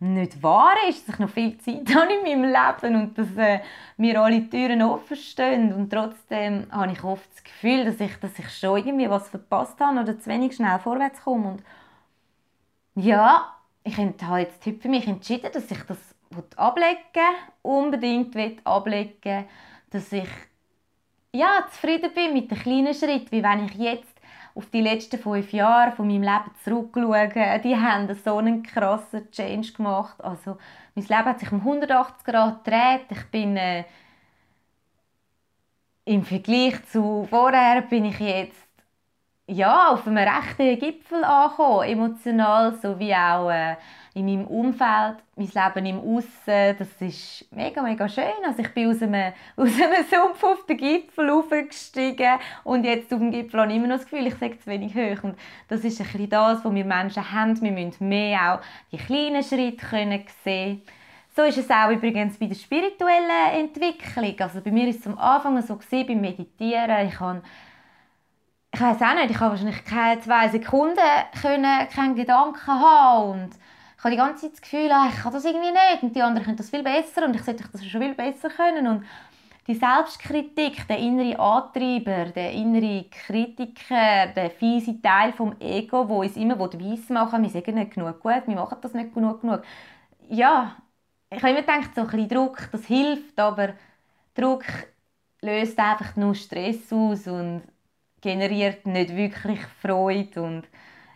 nicht 0.00 0.40
wahr 0.42 0.74
ist, 0.88 1.08
dass 1.08 1.16
ich 1.16 1.20
noch 1.20 1.30
viel 1.30 1.58
Zeit 1.58 1.92
habe 1.94 2.12
in 2.12 2.22
meinem 2.22 2.44
Leben 2.44 2.96
und 2.96 3.18
dass 3.18 3.36
äh, 3.36 3.60
mir 3.96 4.20
alle 4.20 4.48
Türen 4.48 4.82
offen 4.82 5.16
stehen. 5.16 5.72
Und 5.74 5.90
trotzdem 5.90 6.66
habe 6.70 6.92
ich 6.92 7.02
oft 7.02 7.28
das 7.34 7.42
Gefühl, 7.42 7.84
dass 7.84 7.98
ich, 8.00 8.16
dass 8.20 8.38
ich 8.38 8.48
schon 8.56 8.78
irgendwie 8.78 9.10
was 9.10 9.28
verpasst 9.28 9.80
habe 9.80 10.00
oder 10.00 10.18
zu 10.18 10.30
wenig 10.30 10.54
schnell 10.54 10.78
vorwärts 10.78 11.20
komme. 11.22 11.48
Und 11.48 11.62
ja, 12.94 13.57
ich 13.88 13.96
habe 13.96 14.40
jetzt 14.40 14.62
heute 14.66 14.78
für 14.78 14.88
mich 14.88 15.06
entschieden, 15.06 15.50
dass 15.52 15.70
ich 15.70 15.82
das 15.84 15.98
ablegen 16.56 17.34
unbedingt 17.62 18.36
ablegen 18.64 19.46
dass 19.90 20.12
ich 20.12 20.28
ja, 21.32 21.66
zufrieden 21.70 22.12
bin 22.14 22.32
mit 22.32 22.50
den 22.50 22.58
kleinen 22.58 22.94
Schritten, 22.94 23.30
wie 23.32 23.42
wenn 23.42 23.66
ich 23.66 23.74
jetzt 23.74 24.14
auf 24.54 24.66
die 24.70 24.80
letzten 24.80 25.18
fünf 25.18 25.52
Jahre 25.52 25.92
von 25.92 26.06
meinem 26.06 26.22
Leben 26.22 26.50
zurückschaue, 26.64 27.60
die 27.62 27.76
haben 27.76 28.12
so 28.14 28.38
einen 28.38 28.62
krassen 28.62 29.30
Change 29.30 29.72
gemacht. 29.72 30.22
Also, 30.22 30.58
mein 30.94 31.04
Leben 31.04 31.24
hat 31.24 31.40
sich 31.40 31.52
um 31.52 31.60
180 31.60 32.24
Grad 32.24 32.64
gedreht. 32.64 33.06
Ich 33.10 33.24
bin 33.30 33.56
äh, 33.56 33.84
im 36.04 36.24
Vergleich 36.24 36.84
zu 36.86 37.26
vorher 37.30 37.82
bin 37.82 38.06
ich 38.06 38.18
jetzt 38.18 38.67
ja, 39.48 39.88
auf 39.88 40.06
einem 40.06 40.18
rechten 40.18 40.78
Gipfel 40.78 41.24
angekommen, 41.24 41.88
emotional 41.88 42.74
sowie 42.74 43.14
auch 43.14 43.50
äh, 43.50 43.76
in 44.12 44.26
meinem 44.26 44.46
Umfeld, 44.46 45.16
mein 45.36 45.46
Leben 45.46 45.86
im 45.86 46.00
Aussen, 46.00 46.76
das 46.78 46.88
ist 47.00 47.50
mega, 47.50 47.80
mega 47.82 48.08
schön. 48.08 48.24
Also 48.46 48.60
ich 48.60 48.74
bin 48.74 48.90
aus 48.90 49.00
einem, 49.00 49.32
aus 49.56 49.70
einem 49.80 50.04
Sumpf 50.10 50.44
auf 50.44 50.66
den 50.66 50.76
Gipfel 50.76 51.30
aufgestiegen 51.30 52.38
und 52.64 52.84
jetzt 52.84 53.12
auf 53.12 53.20
dem 53.20 53.30
Gipfel 53.30 53.60
habe 53.60 53.70
ich 53.70 53.78
immer 53.78 53.86
noch 53.86 53.96
das 53.96 54.06
Gefühl, 54.06 54.26
ich 54.26 54.34
sage 54.34 54.58
zu 54.58 54.66
wenig 54.66 54.94
hoch. 54.94 55.24
Und 55.24 55.38
das 55.68 55.82
ist 55.82 55.98
ein 56.00 56.06
bisschen 56.06 56.28
das, 56.28 56.62
was 56.62 56.74
wir 56.74 56.84
Menschen 56.84 57.32
haben. 57.32 57.60
Wir 57.60 57.72
müssen 57.72 58.08
mehr 58.08 58.54
auch 58.54 58.60
die 58.92 58.98
kleinen 58.98 59.42
Schritte 59.42 59.86
können 59.86 60.24
sehen 60.44 60.82
so 61.38 61.44
ist 61.44 61.56
es 61.56 61.70
auch 61.70 61.90
übrigens 61.90 62.36
bei 62.36 62.46
der 62.46 62.56
spirituellen 62.56 63.52
Entwicklung. 63.54 64.34
Also 64.40 64.60
bei 64.60 64.72
mir 64.72 64.86
war 64.86 64.90
es 64.90 65.06
am 65.06 65.16
Anfang 65.16 65.62
so 65.62 65.78
beim 65.88 66.20
Meditieren. 66.20 67.06
Ich 67.06 67.20
habe 67.20 67.42
ich 68.74 68.80
weiß 68.80 69.00
auch 69.02 69.14
nicht, 69.14 69.30
ich 69.30 69.40
habe 69.40 69.50
wahrscheinlich 69.52 69.84
keine 69.84 70.20
zwei 70.20 70.48
Sekunden 70.48 71.00
können, 71.40 71.88
keinen 71.88 72.14
Gedanken 72.14 72.66
haben 72.66 73.30
und 73.42 73.50
ich 73.96 74.04
habe 74.04 74.10
die 74.10 74.16
ganze 74.16 74.42
Zeit 74.42 74.52
das 74.52 74.62
Gefühl, 74.62 74.90
ah, 74.92 75.08
ich 75.10 75.16
kann 75.20 75.32
das 75.32 75.44
irgendwie 75.44 75.70
nicht 75.72 76.02
und 76.02 76.14
die 76.14 76.22
anderen 76.22 76.44
können 76.44 76.56
das 76.56 76.70
viel 76.70 76.82
besser 76.82 77.24
und 77.24 77.34
ich 77.34 77.42
sollte 77.42 77.64
das 77.72 77.84
schon 77.86 78.02
viel 78.02 78.14
besser 78.14 78.50
können 78.50 78.86
und 78.86 79.04
die 79.66 79.74
Selbstkritik, 79.74 80.86
der 80.88 80.98
innere 80.98 81.38
Antreiber, 81.38 82.26
der 82.26 82.52
innere 82.52 83.04
Kritiker, 83.10 84.28
der 84.28 84.50
fiese 84.50 85.00
Teil 85.02 85.32
vom 85.32 85.54
Ego, 85.60 86.08
wo 86.08 86.20
uns 86.22 86.36
immer 86.36 86.58
weiss 86.58 87.08
machen 87.10 87.42
wir 87.42 87.50
sagen 87.50 87.74
nicht 87.74 87.94
genug 87.94 88.20
gut, 88.20 88.46
wir 88.46 88.54
machen 88.54 88.78
das 88.80 88.94
nicht 88.94 89.14
genug 89.14 89.40
genug. 89.42 89.62
Ja, 90.28 90.76
ich 91.30 91.38
habe 91.42 91.50
immer 91.50 91.60
gedacht, 91.62 91.94
so 91.94 92.02
ein 92.02 92.06
bisschen 92.08 92.28
Druck, 92.28 92.68
das 92.72 92.86
hilft, 92.86 93.38
aber 93.38 93.74
Druck 94.34 94.64
löst 95.42 95.78
einfach 95.78 96.16
nur 96.16 96.34
Stress 96.34 96.92
aus 96.92 97.26
und 97.26 97.62
generiert 98.20 98.86
nicht 98.86 99.14
wirklich 99.14 99.60
Freude 99.80 100.42
und 100.42 100.68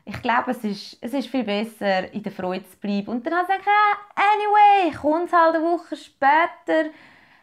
ich 0.05 0.21
glaube, 0.21 0.51
es 0.51 0.65
ist, 0.65 0.99
es 1.01 1.13
ist 1.13 1.29
viel 1.29 1.45
besser, 1.45 2.13
in 2.13 2.23
der 2.23 2.33
Freude 2.33 2.67
zu 2.67 2.77
bleiben. 2.79 3.09
Und 3.09 3.25
dann 3.25 3.35
habe 3.35 3.53
ich 3.53 3.59
gedacht, 3.59 4.01
anyway, 4.17 4.97
kommt 4.97 5.27
es 5.27 5.33
halt 5.33 5.55
eine 5.55 5.65
Woche 5.65 5.97
später 5.97 6.91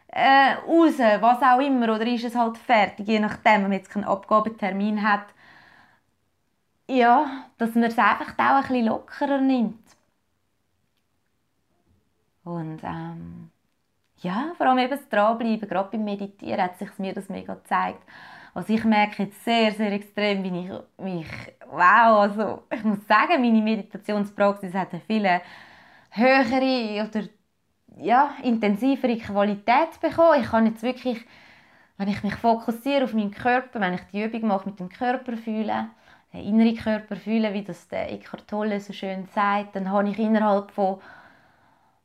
äh, 0.08 0.52
raus, 0.66 0.98
was 0.98 1.42
auch 1.42 1.60
immer, 1.60 1.94
oder 1.94 2.06
ist 2.06 2.24
es 2.24 2.34
halt 2.34 2.58
fertig, 2.58 3.06
je 3.06 3.18
nachdem, 3.18 3.54
wenn 3.54 3.62
man 3.62 3.72
jetzt 3.72 3.90
keinen 3.90 4.04
Abgabetermin 4.04 5.02
hat. 5.02 5.26
Ja, 6.88 7.46
dass 7.56 7.74
man 7.74 7.84
es 7.84 7.96
einfach 7.96 8.34
auch 8.36 8.56
ein 8.56 8.62
bisschen 8.62 8.86
lockerer 8.86 9.40
nimmt. 9.40 9.78
Und 12.44 12.80
ähm, 12.82 13.50
ja, 14.18 14.52
vor 14.56 14.66
allem 14.66 14.78
eben 14.78 14.90
das 14.90 15.08
Dranbleiben, 15.08 15.68
gerade 15.68 15.90
beim 15.90 16.04
Meditieren 16.04 16.62
hat 16.62 16.78
sich 16.78 16.98
mir 16.98 17.14
das 17.14 17.28
mega 17.28 17.54
gezeigt. 17.54 18.02
Also 18.54 18.72
ich 18.74 18.84
merke 18.84 19.24
jetzt 19.24 19.44
sehr, 19.44 19.72
sehr 19.72 19.92
extrem, 19.92 20.42
wie 20.42 20.48
ich 20.66 20.70
mich, 21.04 21.26
wow, 21.68 22.20
also 22.20 22.62
ich 22.72 22.82
muss 22.84 23.06
sagen, 23.06 23.40
meine 23.42 23.62
Meditationspraxis 23.62 24.74
hat 24.74 24.92
eine 24.92 25.02
viel 25.02 25.28
höhere 26.10 27.08
oder 27.08 27.28
ja, 27.98 28.32
intensivere 28.42 29.18
Qualität 29.18 30.00
bekommen. 30.00 30.40
Ich 30.42 30.50
kann 30.50 30.66
jetzt 30.66 30.82
wirklich, 30.82 31.18
wenn 31.98 32.08
ich 32.08 32.22
mich 32.22 32.34
fokussiere 32.36 33.04
auf 33.04 33.14
meinen 33.14 33.30
Körper, 33.32 33.80
wenn 33.80 33.94
ich 33.94 34.02
die 34.12 34.22
Übung 34.24 34.48
mache 34.48 34.68
mit 34.70 34.80
dem 34.80 34.88
Körper 34.88 35.36
fühlen, 35.36 35.90
den 36.32 36.44
inneren 36.44 36.76
Körper 36.76 37.16
fühlen, 37.16 37.52
wie 37.54 37.64
das 37.64 37.88
der 37.88 38.12
Eckhart 38.12 38.48
Tolle 38.48 38.80
so 38.80 38.92
schön 38.92 39.26
sagt, 39.34 39.76
dann 39.76 39.90
habe 39.90 40.08
ich 40.10 40.18
innerhalb 40.18 40.70
von 40.72 41.00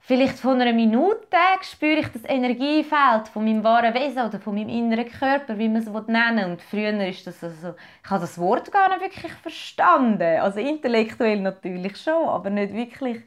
Vielleicht 0.08 0.38
von 0.38 0.62
einer 0.62 0.72
Minute 0.72 1.26
spüre 1.64 2.02
ich 2.02 2.08
das 2.10 2.24
Energiefeld 2.26 3.28
von 3.28 3.44
meinem 3.44 3.64
wahren 3.64 3.92
Wesen 3.96 4.24
oder 4.24 4.40
von 4.40 4.54
meinem 4.54 4.70
inneren 4.70 5.10
Körper, 5.10 5.58
wie 5.58 5.68
man 5.68 5.82
es 5.82 5.88
nennen 5.88 6.38
will. 6.38 6.46
Und 6.46 6.62
früher 6.62 7.08
ist 7.08 7.26
das 7.26 7.44
also, 7.44 7.74
ich 8.04 8.10
habe 8.12 8.22
das 8.22 8.38
Wort 8.38 8.72
gar 8.72 8.90
nicht 8.90 9.02
wirklich 9.02 9.32
verstanden. 9.34 10.40
Also 10.42 10.60
intellektuell 10.60 11.42
natürlich 11.42 11.98
schon, 11.98 12.30
aber 12.30 12.52
nicht 12.52 12.76
wirklich 12.76 13.18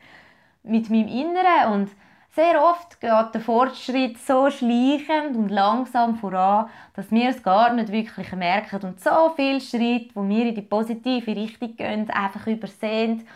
mit 0.62 0.88
meinem 0.88 1.08
Inneren. 1.08 1.72
Und 1.72 1.90
sehr 2.36 2.62
oft 2.62 3.00
geht 3.00 3.34
der 3.34 3.40
Fortschritt 3.40 4.16
so 4.18 4.48
schleichend 4.48 5.36
und 5.36 5.48
langsam 5.48 6.14
voran, 6.14 6.70
dass 6.94 7.10
wir 7.10 7.30
es 7.30 7.42
gar 7.42 7.72
nicht 7.72 7.90
wirklich 7.90 8.30
merken 8.34 8.86
und 8.86 9.00
so 9.00 9.32
viele 9.34 9.60
Schritte, 9.60 10.14
wo 10.14 10.28
wir 10.28 10.46
in 10.46 10.54
die 10.54 10.62
positive 10.62 11.34
Richtung 11.34 11.74
gehen, 11.74 12.08
einfach 12.08 12.46
übersehen. 12.46 13.26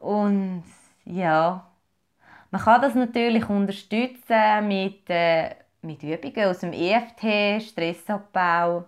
Und 0.00 0.64
ja, 1.04 1.67
man 2.50 2.60
kann 2.60 2.80
das 2.80 2.94
natürlich 2.94 3.48
unterstützen 3.48 4.66
mit, 4.66 5.08
äh, 5.08 5.54
mit 5.82 6.02
Übungen 6.02 6.46
aus 6.46 6.60
dem 6.60 6.72
EFT, 6.72 7.62
Stressabbau, 7.62 8.84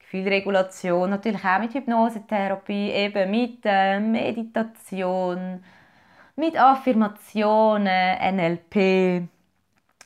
Gefühlregulation, 0.00 1.10
natürlich 1.10 1.44
auch 1.44 1.60
mit 1.60 1.74
Hypnosetherapie, 1.74 2.90
eben 2.90 3.30
mit 3.30 3.60
äh, 3.64 4.00
Meditation, 4.00 5.62
mit 6.36 6.58
Affirmationen, 6.58 8.36
NLP. 8.36 9.28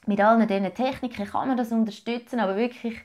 Mit 0.07 0.21
allen 0.21 0.49
diesen 0.49 0.75
Techniken 0.75 1.27
kann 1.27 1.49
man 1.49 1.57
das 1.57 1.71
unterstützen, 1.73 2.41
aber 2.41 2.57
wirklich, 2.57 3.01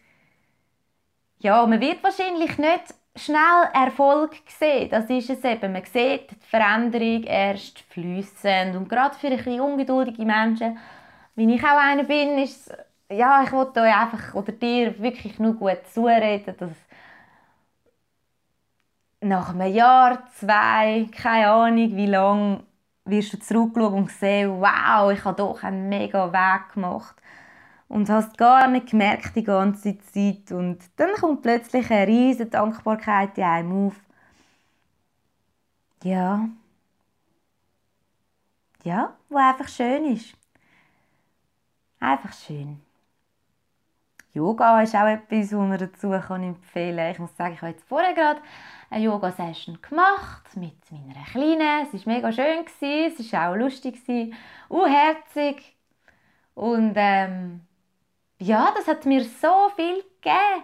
ja, 1.40 1.66
man 1.66 1.80
wird 1.80 2.04
wahrscheinlich 2.04 2.58
nicht 2.58 2.96
schnell 3.18 3.70
Erfolg 3.74 4.38
sehen. 4.48 4.90
Das 4.90 5.10
ist 5.10 5.30
es 5.30 5.44
eben. 5.44 5.74
Man 5.74 5.84
sieht 5.86 6.32
die 6.32 6.36
Veränderung 6.50 7.24
erst 7.24 7.80
fließend. 7.90 8.76
Und 8.76 8.90
gerade 8.90 9.16
für 9.16 9.28
ein 9.28 9.38
bisschen 9.38 9.62
ungeduldige 9.62 10.26
Menschen, 10.26 10.78
wie 11.36 11.54
ich 11.54 11.64
auch 11.64 11.78
einer 11.78 12.04
bin, 12.04 12.38
ist 12.38 12.72
ja, 13.10 13.44
ich 13.44 13.52
wollte 13.52 13.82
euch 13.82 13.96
einfach 13.96 14.34
oder 14.36 14.52
dir 14.52 14.98
wirklich 15.00 15.40
nur 15.40 15.54
gut 15.54 15.80
zureden, 15.94 16.56
dass 16.58 16.72
nach 19.22 19.54
einem 19.54 19.74
Jahr, 19.74 20.26
zwei, 20.40 21.08
keine 21.12 21.50
Ahnung 21.50 21.96
wie 21.96 22.06
lange, 22.06 22.64
wirst 23.06 23.34
du 23.34 23.40
zurückschauen 23.40 23.94
und 23.94 24.12
sehen, 24.12 24.60
wow, 24.60 25.12
ich 25.12 25.24
habe 25.24 25.38
doch 25.38 25.64
einen 25.64 25.90
mega 25.90 26.32
Weg 26.32 26.74
gemacht 26.74 27.16
und 27.88 28.10
hast 28.10 28.38
gar 28.38 28.68
nicht 28.68 28.90
gemerkt 28.92 29.36
die 29.36 29.44
ganze 29.44 29.98
Zeit 30.00 30.52
und 30.52 30.80
dann 30.98 31.14
kommt 31.16 31.42
plötzlich 31.42 31.90
eine 31.92 32.08
riesige 32.08 32.50
Dankbarkeit 32.50 33.38
in 33.38 33.44
einem 33.44 33.88
auf. 33.88 33.96
Ja. 36.04 36.50
Ja, 38.84 39.18
wo 39.30 39.38
einfach 39.38 39.68
schön 39.68 40.06
ist. 40.06 40.36
Einfach 42.00 42.34
schön. 42.34 42.82
Yoga 44.34 44.82
ist 44.84 44.96
auch 44.96 45.08
etwas, 45.08 45.52
was 45.52 45.68
man 45.68 45.80
dazu 45.80 46.12
kann 46.12 46.44
empfehlen 46.44 46.98
kann. 46.98 47.12
Ich 47.12 47.20
muss 47.20 47.36
sagen, 47.36 47.54
ich 47.56 47.62
habe 47.62 47.72
jetzt 47.72 47.88
vorher 47.88 48.14
gerade 48.14 48.40
eine 48.90 49.04
Yoga-Session 49.04 49.80
gemacht 49.82 50.56
mit 50.56 50.76
meiner 50.92 51.26
Kleinen. 51.26 51.88
Es 51.92 52.06
war 52.06 52.14
mega 52.14 52.32
schön, 52.32 52.66
es 52.80 53.34
war 53.34 53.50
auch 53.52 53.56
lustig, 53.56 54.00
unherzig. 54.70 55.76
Und 56.54 56.94
ähm, 56.96 57.62
ja, 58.40 58.72
das 58.76 58.88
hat 58.88 59.06
mir 59.06 59.24
so 59.24 59.70
viel 59.76 60.04
gegeben. 60.22 60.64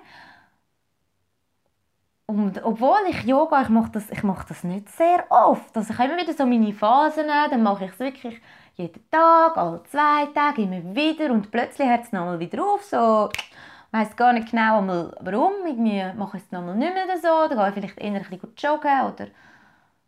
Und 2.26 2.64
obwohl 2.64 3.00
ich 3.10 3.24
Yoga, 3.24 3.62
ich 3.62 3.70
mache 3.70 3.92
das, 3.92 4.10
ich 4.10 4.24
mache 4.24 4.48
das 4.48 4.64
nicht 4.64 4.90
sehr 4.90 5.26
oft. 5.30 5.76
Also 5.76 5.94
ich 5.94 6.00
habe 6.00 6.14
immer 6.14 6.22
wieder 6.22 6.34
so 6.34 6.46
meine 6.46 6.74
Phasen, 6.74 7.28
dann 7.28 7.64
mache 7.64 7.86
ich 7.86 7.92
es 7.92 8.00
wirklich 8.00 8.42
jeden 8.76 9.10
Tag, 9.12 9.58
alle 9.58 9.84
zwei 9.84 10.26
Tage, 10.34 10.64
immer 10.64 10.96
wieder 10.96 11.32
und 11.32 11.52
plötzlich 11.52 11.88
hört 11.88 12.06
es 12.06 12.12
nochmal 12.12 12.40
wieder 12.40 12.64
auf, 12.64 12.84
so 12.84 13.30
weiss 13.92 14.16
gar 14.16 14.34
nicht 14.34 14.50
genau, 14.50 14.84
warum. 15.22 15.54
Irgendwie 15.66 16.04
mache 16.18 16.38
ich 16.38 16.44
es 16.44 16.52
nochmal 16.52 16.76
nicht 16.76 16.94
mehr 16.94 17.18
so. 17.18 17.48
Dann 17.48 17.58
gehe 17.58 17.68
ich 17.68 17.74
vielleicht 17.74 18.00
eher 18.00 18.14
ein 18.14 18.24
bisschen 18.24 18.54
joggen 18.58 19.02
oder 19.02 19.28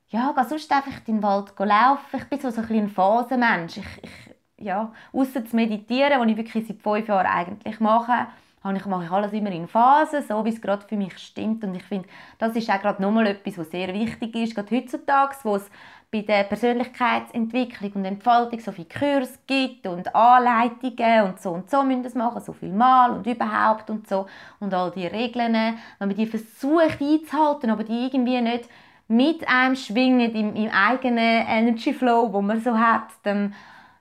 ja, 0.10 0.31
gehe 0.31 0.45
sonst 0.45 0.72
einfach 0.72 0.98
in 1.05 1.17
den 1.17 1.24
Wald 1.24 1.53
laufen. 1.57 2.17
Ich 2.17 2.25
bin 2.25 2.39
so, 2.39 2.48
ein, 2.48 2.69
ein 2.69 2.89
Phasenmensch. 2.89 3.77
Ich, 3.77 4.03
ich, 4.03 4.34
ja, 4.57 4.91
ausser 5.13 5.45
zu 5.45 5.55
meditieren, 5.55 6.19
was 6.19 6.27
ich 6.27 6.38
wirklich 6.38 6.67
seit 6.67 6.81
fünf 6.81 7.07
Jahren 7.07 7.27
eigentlich 7.27 7.79
mache, 7.79 8.27
ich, 8.74 8.85
mache 8.88 9.03
ich 9.05 9.12
alles 9.12 9.31
immer 9.31 9.51
in 9.51 9.67
Phasen, 9.67 10.24
so 10.27 10.43
wie 10.43 10.50
es 10.50 10.59
gerade 10.59 10.88
für 10.88 10.95
mich 10.95 11.15
stimmt. 11.19 11.63
Und 11.63 11.75
ich 11.75 11.83
finde, 11.83 12.07
das 12.39 12.55
ist 12.55 12.69
auch 12.69 12.81
gerade 12.81 13.00
nochmal 13.00 13.27
etwas, 13.27 13.59
was 13.59 13.69
sehr 13.69 13.93
wichtig 13.93 14.33
ist, 14.35 14.55
gerade 14.55 14.75
heutzutage, 14.75 15.35
wo 15.43 15.57
es 15.57 15.69
bei 16.12 16.21
der 16.21 16.43
Persönlichkeitsentwicklung 16.45 17.91
und 17.93 18.05
Entfaltung 18.05 18.59
so 18.59 18.71
viele 18.71 18.88
Kurse 18.88 19.38
gibt 19.45 19.85
und 19.85 20.15
Anleitungen 20.15 21.25
und 21.25 21.39
so 21.39 21.51
und 21.51 21.69
so 21.69 21.83
müssen 21.83 22.03
das 22.03 22.15
machen, 22.15 22.41
so 22.41 22.53
viel 22.53 22.71
Mal 22.71 23.12
und 23.12 23.27
überhaupt 23.27 23.89
und 23.89 24.07
so 24.07 24.25
und 24.59 24.74
all 24.74 24.91
die 24.91 25.07
Regeln, 25.07 25.53
wenn 25.53 26.07
man 26.07 26.15
die 26.15 26.25
versucht 26.25 27.01
einzuhalten, 27.01 27.69
aber 27.69 27.83
die 27.83 28.05
irgendwie 28.05 28.41
nicht 28.41 28.69
mit 29.07 29.47
einem 29.47 29.75
schwingen 29.75 30.33
im, 30.33 30.55
im 30.55 30.71
eigenen 30.71 31.45
Energy 31.47 31.93
Flow, 31.93 32.31
wo 32.31 32.41
man 32.41 32.62
so 32.62 32.77
hat, 32.77 33.09
dann 33.24 33.53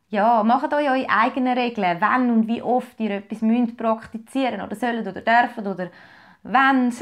ja, 0.09 0.43
macht 0.43 0.73
euch 0.73 0.89
eure 0.89 1.09
eigenen 1.09 1.57
Regeln, 1.59 2.01
wann 2.01 2.31
und 2.31 2.47
wie 2.47 2.63
oft 2.63 2.99
ihr 3.01 3.11
etwas 3.11 3.43
müsst 3.43 3.77
praktizieren 3.77 4.61
oder 4.61 4.77
sollen 4.77 5.07
oder 5.07 5.21
dürfen 5.21 5.67
oder 5.67 5.91
wenn. 6.43 6.93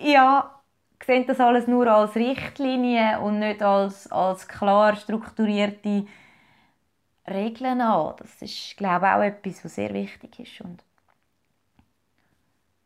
Ja, 0.00 0.58
seht 1.04 1.28
das 1.28 1.40
alles 1.40 1.66
nur 1.66 1.86
als 1.88 2.14
Richtlinie 2.14 3.20
und 3.20 3.38
nicht 3.38 3.62
als, 3.62 4.10
als 4.10 4.46
klar 4.48 4.96
strukturierte 4.96 6.06
Regeln 7.26 7.80
an. 7.80 8.14
Das 8.18 8.40
ist, 8.42 8.76
glaube 8.76 9.06
ich, 9.06 9.12
auch 9.12 9.22
etwas, 9.22 9.64
was 9.64 9.74
sehr 9.74 9.92
wichtig 9.92 10.40
ist. 10.40 10.60
Und 10.60 10.82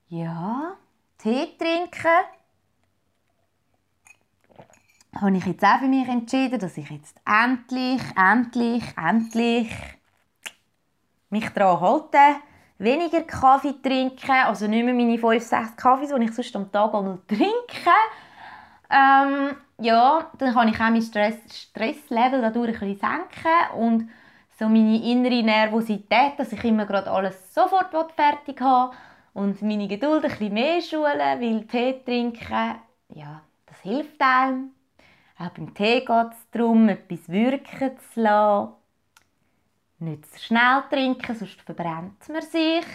ja, 0.09 0.77
Tee 1.19 1.57
trinken 1.57 2.25
habe 5.21 5.37
ich 5.37 5.47
jetzt 5.47 5.65
auch 5.65 5.79
für 5.79 5.89
mich 5.89 6.09
entschieden, 6.09 6.59
dass 6.59 6.77
ich 6.77 6.91
jetzt 6.91 7.21
endlich, 7.27 8.03
endlich, 8.17 8.85
endlich 8.97 9.71
mich 11.31 11.49
daran 11.51 11.81
halte, 11.81 12.41
weniger 12.79 13.23
Kaffee 13.23 13.75
trinken, 13.83 14.31
also 14.31 14.67
nicht 14.67 14.85
mehr 14.85 14.95
meine 14.95 15.19
5, 15.19 15.43
6 15.43 15.77
Kaffees, 15.77 16.13
die 16.15 16.25
ich 16.25 16.35
sonst 16.35 16.57
am 16.57 16.71
Tag 16.73 16.95
einmal 16.95 17.19
trinke. 17.27 17.91
Ähm, 18.91 19.57
ja, 19.79 20.31
dann 20.39 20.55
kann 20.55 20.69
ich 20.69 20.75
auch 20.75 20.91
mein 20.91 21.03
Stress, 21.03 21.37
Stresslevel 21.51 22.41
dadurch 22.41 22.81
ein 22.83 22.97
bisschen 22.97 22.99
senken 22.99 23.79
und 23.79 24.09
so 24.59 24.69
meine 24.69 25.03
innere 25.03 25.43
Nervosität, 25.43 26.39
dass 26.39 26.53
ich 26.53 26.63
immer 26.65 26.87
gerade 26.87 27.11
alles 27.11 27.55
sofort 27.55 28.13
fertig 28.13 28.61
habe 28.61 28.95
und 29.33 29.63
meine 29.63 29.89
Geduld 29.89 30.25
ein 30.25 30.31
bisschen 30.31 30.53
mehr 30.53 30.81
schulen, 30.83 31.19
weil 31.19 31.65
Tee 31.67 32.03
trinken, 32.05 32.77
ja, 33.09 33.41
das 33.67 33.81
hilft 33.81 34.21
einem. 34.21 34.73
Auch 35.43 35.51
beim 35.51 35.75
Tee 35.75 36.05
geht 36.05 36.33
es 36.33 36.51
darum, 36.53 36.89
etwas 36.89 37.29
wirken 37.29 37.99
zu 37.99 38.21
lassen. 38.21 38.75
Nicht 39.99 40.33
zu 40.33 40.39
schnell 40.39 40.85
trinken, 40.89 41.35
sonst 41.35 41.61
verbrennt 41.63 42.29
man 42.29 42.43
sich. 42.43 42.87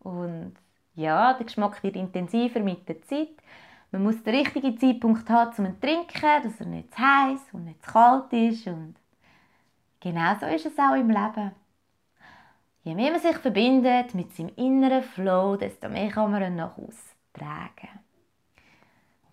Und 0.00 0.54
ja, 0.96 1.32
der 1.32 1.46
Geschmack 1.46 1.82
wird 1.82 1.96
intensiver 1.96 2.60
mit 2.60 2.86
der 2.86 3.00
Zeit. 3.02 3.36
Man 3.90 4.02
muss 4.02 4.22
den 4.22 4.34
richtigen 4.34 4.76
Zeitpunkt 4.76 5.30
haben, 5.30 5.66
um 5.66 5.72
zu 5.72 5.80
trinken, 5.80 6.42
dass 6.42 6.60
er 6.60 6.66
nicht 6.66 6.94
zu 6.94 7.00
heiß 7.00 7.40
und 7.52 7.64
nicht 7.64 7.82
zu 7.82 7.92
kalt 7.92 8.32
ist. 8.34 8.66
Und 8.66 8.96
genau 10.00 10.34
so 10.38 10.46
ist 10.46 10.66
es 10.66 10.78
auch 10.78 10.96
im 10.96 11.08
Leben. 11.08 11.52
Je 12.82 12.94
mehr 12.94 13.12
man 13.12 13.20
sich 13.20 13.36
verbindet 13.38 14.14
mit 14.14 14.34
seinem 14.34 14.52
inneren 14.56 15.02
Flow, 15.02 15.56
desto 15.56 15.88
mehr 15.88 16.10
kann 16.10 16.30
man 16.30 16.42
ihn 16.42 16.56
nach 16.56 16.76
außen 16.76 17.16
tragen. 17.32 18.03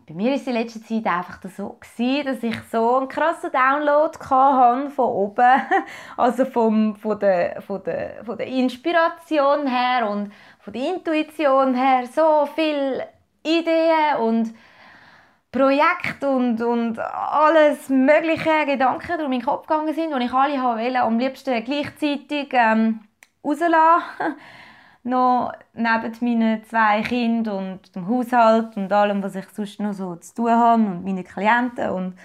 Bei 0.07 0.13
mir 0.13 0.29
war 0.31 0.35
es 0.35 0.47
in 0.47 0.53
letzter 0.53 0.81
Zeit 0.81 1.05
einfach 1.05 1.39
so, 1.55 1.77
dass 1.79 2.43
ich 2.43 2.55
so 2.71 2.97
einen 2.97 3.07
krassen 3.07 3.51
Download 3.51 4.17
hatte 4.17 4.89
von 4.89 5.05
oben. 5.05 5.61
Also 6.17 6.45
vom, 6.45 6.95
von, 6.95 7.19
der, 7.19 7.61
von, 7.61 7.83
der, 7.83 8.23
von 8.25 8.37
der 8.37 8.47
Inspiration 8.47 9.67
her 9.67 10.09
und 10.09 10.31
von 10.59 10.73
der 10.73 10.95
Intuition 10.95 11.75
her. 11.75 12.07
So 12.07 12.47
viele 12.55 13.07
Ideen 13.43 14.17
und 14.19 14.53
Projekte 15.51 16.29
und, 16.29 16.61
und 16.61 16.97
alles 16.99 17.89
mögliche 17.89 18.65
Gedanken 18.65 19.17
durch 19.17 19.29
meinen 19.29 19.41
Kopf 19.41 19.67
gegangen 19.67 19.93
sind, 19.93 20.13
die 20.17 20.25
ich 20.25 20.33
alle 20.33 20.61
wollte, 20.61 20.99
am 21.01 21.19
liebsten 21.19 21.63
gleichzeitig 21.63 22.49
ähm, 22.53 23.01
rauslassen 23.43 23.73
noch 25.03 25.53
neben 25.73 26.15
meinen 26.21 26.63
zwei 26.63 27.01
Kindern 27.01 27.73
und 27.73 27.95
dem 27.95 28.07
Haushalt 28.07 28.77
und 28.77 28.91
allem, 28.93 29.23
was 29.23 29.35
ich 29.35 29.47
sonst 29.49 29.79
noch 29.79 29.93
so 29.93 30.15
zu 30.15 30.35
tun 30.35 30.51
habe 30.51 30.81
und 30.83 31.03
meine 31.03 31.23
Klienten 31.23 31.89
und 31.89 32.17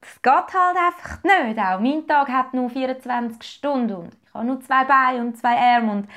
das 0.00 0.20
geht 0.20 0.32
halt 0.32 0.76
einfach 0.76 1.22
nicht. 1.22 1.58
Auch 1.58 1.80
mein 1.80 2.06
Tag 2.06 2.28
hat 2.28 2.52
nur 2.54 2.68
24 2.68 3.42
Stunden 3.42 3.94
und 3.94 4.14
ich 4.14 4.34
habe 4.34 4.46
nur 4.46 4.60
zwei 4.60 4.84
Beine 4.84 5.20
und 5.20 5.36
zwei 5.36 5.56
Arme 5.56 5.92
und 5.92 6.08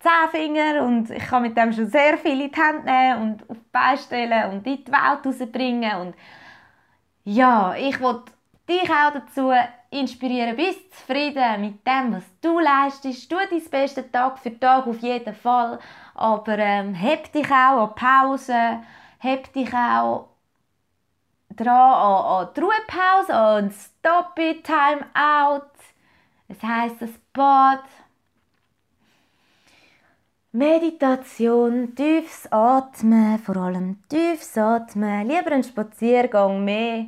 zehn 0.00 0.30
Finger 0.30 0.84
und 0.84 1.10
ich 1.10 1.24
kann 1.24 1.42
mit 1.42 1.56
dem 1.56 1.72
schon 1.72 1.86
sehr 1.86 2.18
viel 2.18 2.40
in 2.40 2.50
die 2.50 2.60
Hände 2.60 2.84
nehmen 2.84 3.22
und 3.22 3.50
auf 3.50 3.56
die 3.56 3.70
Beine 3.72 3.98
stellen 3.98 4.50
und 4.50 4.66
in 4.66 4.84
die 4.84 4.92
Welt 4.92 5.26
rausbringen 5.26 6.00
und 6.00 6.14
ja, 7.24 7.74
ich 7.74 8.00
wollte 8.00 8.32
dich 8.68 8.90
auch 8.90 9.12
dazu 9.12 9.52
inspirieren. 9.92 10.56
Bist 10.56 10.92
zufrieden 10.94 11.60
mit 11.60 11.86
dem, 11.86 12.14
was 12.14 12.24
du 12.40 12.58
leistest. 12.58 13.30
Tu 13.30 13.36
dein 13.36 13.70
Bestes 13.70 14.10
Tag 14.10 14.38
für 14.38 14.58
Tag 14.58 14.86
auf 14.86 14.98
jeden 15.00 15.34
Fall. 15.34 15.78
Aber 16.14 16.58
ähm, 16.58 16.94
heb 16.94 17.32
dich 17.32 17.50
auch 17.50 17.88
an 17.88 17.94
Pause. 17.94 18.80
Heb 19.18 19.52
dich 19.52 19.72
auch 19.72 20.28
dran 21.56 21.68
an, 21.68 22.46
an 22.46 22.48
die 22.56 22.60
Ruhepause, 22.60 23.34
an 23.34 23.70
Stop 23.70 24.38
it, 24.38 24.64
Time 24.64 25.06
out. 25.14 25.70
Es 26.48 26.62
heisst 26.62 27.00
das 27.00 27.10
Bad. 27.32 27.84
Meditation, 30.54 31.94
tiefes 31.94 32.46
Atmen, 32.50 33.38
vor 33.38 33.56
allem 33.56 34.02
tiefes 34.08 34.58
Atmen, 34.58 35.26
lieber 35.26 35.52
einen 35.52 35.64
Spaziergang 35.64 36.62
mehr 36.62 37.06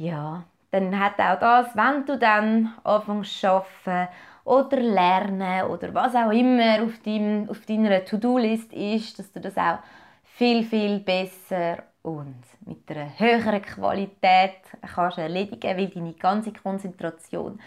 ja, 0.00 0.44
dann 0.70 0.98
hat 0.98 1.18
auch 1.18 1.38
das, 1.38 1.74
wenn 1.76 2.06
du 2.06 2.18
dann 2.18 2.74
anfängst 2.84 3.44
arbeiten 3.44 4.08
oder 4.44 4.76
lernen 4.80 5.64
oder 5.64 5.92
was 5.94 6.14
auch 6.14 6.30
immer 6.30 6.82
auf, 6.82 6.98
deinem, 7.04 7.48
auf 7.48 7.66
deiner 7.66 8.04
To-Do-List 8.04 8.72
ist, 8.72 9.18
dass 9.18 9.32
du 9.32 9.40
das 9.40 9.56
auch 9.56 9.78
viel, 10.22 10.64
viel 10.64 11.00
besser 11.00 11.82
und 12.02 12.42
mit 12.64 12.90
einer 12.90 13.18
höheren 13.18 13.62
Qualität 13.62 14.56
kannst 14.94 15.18
erledigen, 15.18 15.76
weil 15.76 15.88
deine 15.88 16.14
ganze 16.14 16.52
Konzentration 16.52 17.60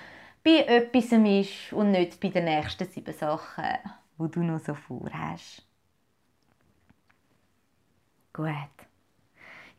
bei 0.44 0.64
etwas 0.66 1.12
ist 1.12 1.74
und 1.74 1.92
nicht 1.92 2.20
bei 2.20 2.30
den 2.30 2.46
nächsten 2.46 2.86
sieben 2.86 3.14
Sachen, 3.14 3.66
die 4.20 4.32
du 4.32 4.44
noch 4.44 4.60
so 4.60 4.74
vorhast. 4.74 5.64
Gut. 8.34 8.83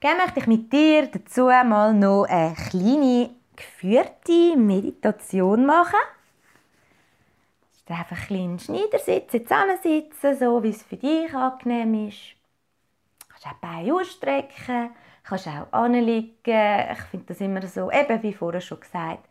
Gerne 0.05 0.21
möchte 0.21 0.41
ich 0.41 0.47
mit 0.47 0.71
dir 0.71 1.07
dazu 1.07 1.45
mal 1.47 1.95
noch 1.95 2.25
eine 2.25 2.55
kleine 2.69 3.31
geführte 3.57 4.55
Meditation 4.55 5.65
machen. 5.65 5.99
Das 7.71 7.79
ist 7.79 7.91
einfach 7.91 8.31
ein 8.31 8.57
bisschen 8.57 8.59
Schneidersitzen, 8.59 9.47
zusammensitzen, 9.47 10.39
so 10.39 10.63
wie 10.63 10.69
es 10.69 10.83
für 10.83 10.99
dich 10.99 11.33
angenehm 11.33 12.09
ist. 12.09 12.19
Du 13.19 13.29
kannst 13.31 13.47
auch 13.47 13.53
die 13.53 13.67
Beine 13.67 13.95
ausstrecken, 13.95 14.91
kannst 15.23 15.49
auch 15.49 15.73
anliegen. 15.73 16.91
Ich 16.93 17.01
finde 17.11 17.25
das 17.27 17.41
immer 17.41 17.67
so, 17.67 17.91
eben 17.91 18.23
wie 18.23 18.35
vorher 18.35 18.61
schon 18.61 18.81
gesagt. 18.81 19.27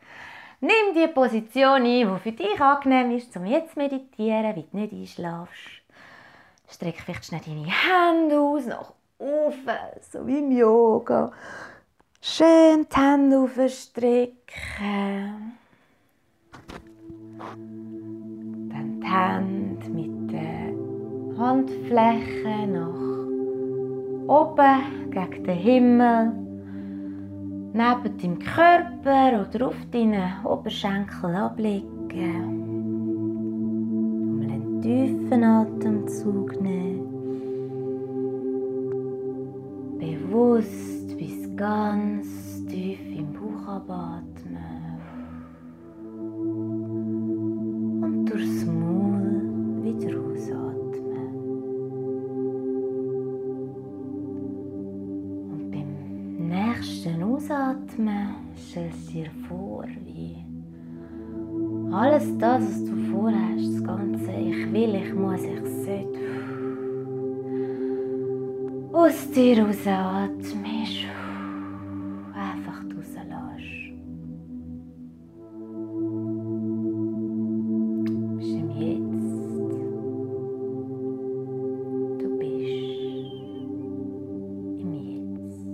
Nimm 0.60 0.96
die 0.96 1.08
Position 1.08 1.84
ein, 1.84 1.84
die 1.84 2.20
für 2.20 2.32
dich 2.32 2.60
angenehm 2.60 3.16
ist, 3.16 3.38
um 3.38 3.46
jetzt 3.46 3.74
zu 3.74 3.80
meditieren, 3.80 4.56
wie 4.56 4.64
du 4.64 4.76
nicht 4.76 4.92
einschlafst. 4.92 5.84
Streck 6.68 7.00
vielleicht 7.00 7.26
schnell 7.26 7.42
deine 7.46 7.68
Hände 7.68 8.40
aus, 8.40 8.66
nach 8.66 8.94
auf, 9.20 9.56
so 10.12 10.26
wie 10.28 10.40
im 10.40 10.52
Yoga. 10.52 11.32
Schön 12.22 12.88
die 12.90 13.00
Hände 13.00 13.38
aufstrecken. 13.40 14.38
Dann 18.70 19.00
die 19.02 19.08
Hände 19.08 19.90
mit 19.90 20.32
den 20.32 21.38
Handflächen 21.38 22.74
nach 22.74 23.14
oben 24.30 25.12
gegen 25.12 25.44
den 25.44 25.58
Himmel. 25.58 26.32
Neben 27.76 28.18
deinem 28.18 28.40
Körper 28.40 29.42
oder 29.42 29.68
auf 29.68 29.76
deinen 29.92 30.46
Oberschenkel 30.46 31.36
ablegen. 31.36 31.90
einen 34.44 34.82
tiefen 34.82 35.44
Atemzug 35.44 36.62
nehmen. 36.62 36.93
bewusst 40.34 41.16
bis 41.20 41.56
ganz 41.56 42.66
tief 42.66 43.00
im 43.16 43.34
Bauch 43.34 43.68
abatmen. 43.68 45.00
Und 48.02 48.26
durchs 48.26 48.66
Maul 48.66 49.84
wieder 49.84 50.20
ausatmen. 50.20 51.34
Und 55.52 55.72
beim 55.72 56.48
nächsten 56.48 57.22
Ausatmen 57.22 58.30
stellst 58.58 59.10
du 59.10 59.14
dir 59.14 59.32
vor, 59.48 59.86
wie 60.04 60.44
alles 61.94 62.36
das, 62.40 62.64
was 62.64 62.86
du 62.86 62.96
vorhast, 63.12 63.76
das 63.76 63.84
Ganze, 63.84 64.32
ich 64.32 64.74
will, 64.74 64.96
ich 64.96 65.14
muss, 65.14 65.44
ich 65.44 65.86
sollte, 65.86 66.23
aus 69.04 69.30
dir 69.32 69.66
ausatmest, 69.68 71.08
einfach 72.34 72.80
rauslässt. 72.96 73.92
Du 78.06 78.38
bist 78.38 78.54
im 78.54 78.70
Jetzt. 78.80 79.76
Du 82.22 82.28
bist 82.40 82.72
im 84.80 84.92
Jetzt. 85.12 85.66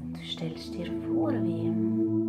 Und 0.00 0.12
du 0.12 0.22
stellst 0.22 0.74
dir 0.74 0.90
vor, 1.08 1.32
wie 1.42 1.64
dein 1.64 2.21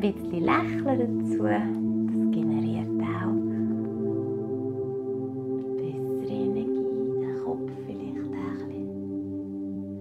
ein 0.00 0.12
bisschen 0.12 0.44
lächeln 0.44 0.84
dazu. 0.84 1.42
Das 1.42 1.62
generiert 2.30 3.02
auch 3.02 3.34
bessere 5.76 6.32
Energie. 6.32 7.20
Der 7.20 7.34
Kopf 7.42 7.70
vielleicht 7.84 8.18
auch 8.18 8.30
ein 8.30 8.58
bisschen. 8.58 8.86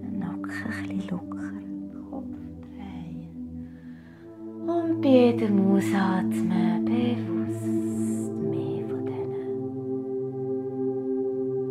Den 0.02 0.16
Nacken 0.20 0.52
ein 0.52 0.72
bisschen 0.84 1.02
locker. 1.10 1.50
Den 1.60 1.92
Kopf 2.12 2.36
drehen. 2.76 3.32
Und 4.68 5.02
bei 5.02 5.10
jedem 5.10 5.56
Ausatmen 5.72 6.86
bewusst 6.86 8.34
mehr 8.52 8.82
von 8.88 9.02
diesen 9.08 9.50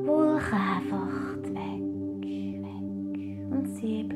Wolken 0.06 0.58
einfach 0.58 1.14
weg, 1.44 1.84
weg. 2.62 2.86
Und 3.52 3.66
sie 3.76 4.15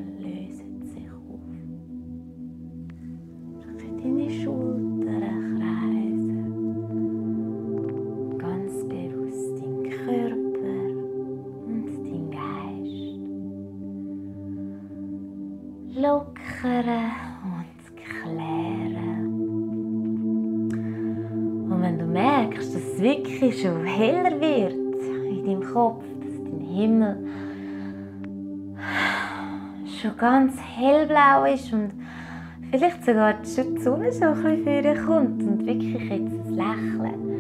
ganz 30.21 30.55
hellblau 30.61 31.45
ist 31.45 31.73
und 31.73 31.93
vielleicht 32.71 33.03
sogar 33.05 33.37
schon 33.43 33.75
die 33.75 33.81
Sonne 33.81 34.13
so 34.13 34.27
ein 34.27 34.65
bisschen 34.65 34.97
vorkommt 34.97 35.43
und 35.43 35.67
wirklich 35.67 36.11
jetzt 36.11 36.11
ein 36.11 36.55
Lächeln 36.55 37.31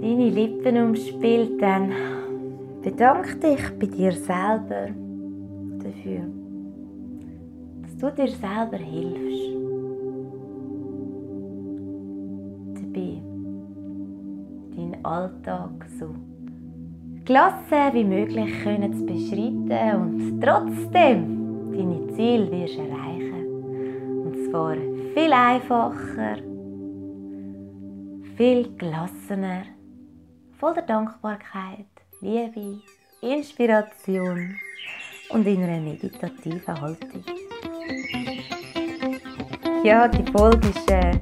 deine 0.00 0.30
Lippen 0.30 0.76
umspielt, 0.76 1.62
dann 1.62 1.92
bedank 2.82 3.40
dich 3.40 3.60
bei 3.78 3.86
dir 3.86 4.12
selber 4.12 4.88
dafür, 5.78 6.24
dass 7.82 7.96
du 7.96 8.10
dir 8.10 8.28
selber 8.28 8.78
hilfst. 8.78 9.56
Dabei 12.74 13.22
deinen 14.76 15.04
Alltag 15.04 15.86
so 15.98 16.08
gelassen 17.24 17.92
wie 17.92 18.04
möglich 18.04 18.62
können 18.64 18.94
zu 18.94 19.04
beschreiten 19.04 20.00
und 20.00 20.40
trotzdem 20.40 21.37
deine 21.78 22.06
Ziele 22.14 22.50
wirst. 22.50 22.78
Und 22.78 24.50
zwar 24.50 24.76
viel 25.14 25.32
einfacher, 25.32 26.36
viel 28.36 28.76
gelassener, 28.76 29.62
voller 30.58 30.82
Dankbarkeit, 30.82 31.86
Liebe, 32.20 32.80
Inspiration 33.20 34.56
und 35.30 35.46
in 35.46 35.62
einer 35.62 35.80
meditativen 35.80 36.80
Haltung. 36.80 37.24
Ja, 39.84 40.08
die 40.08 40.30
Folge 40.32 40.68
ist, 40.68 40.90
äh, 40.90 41.18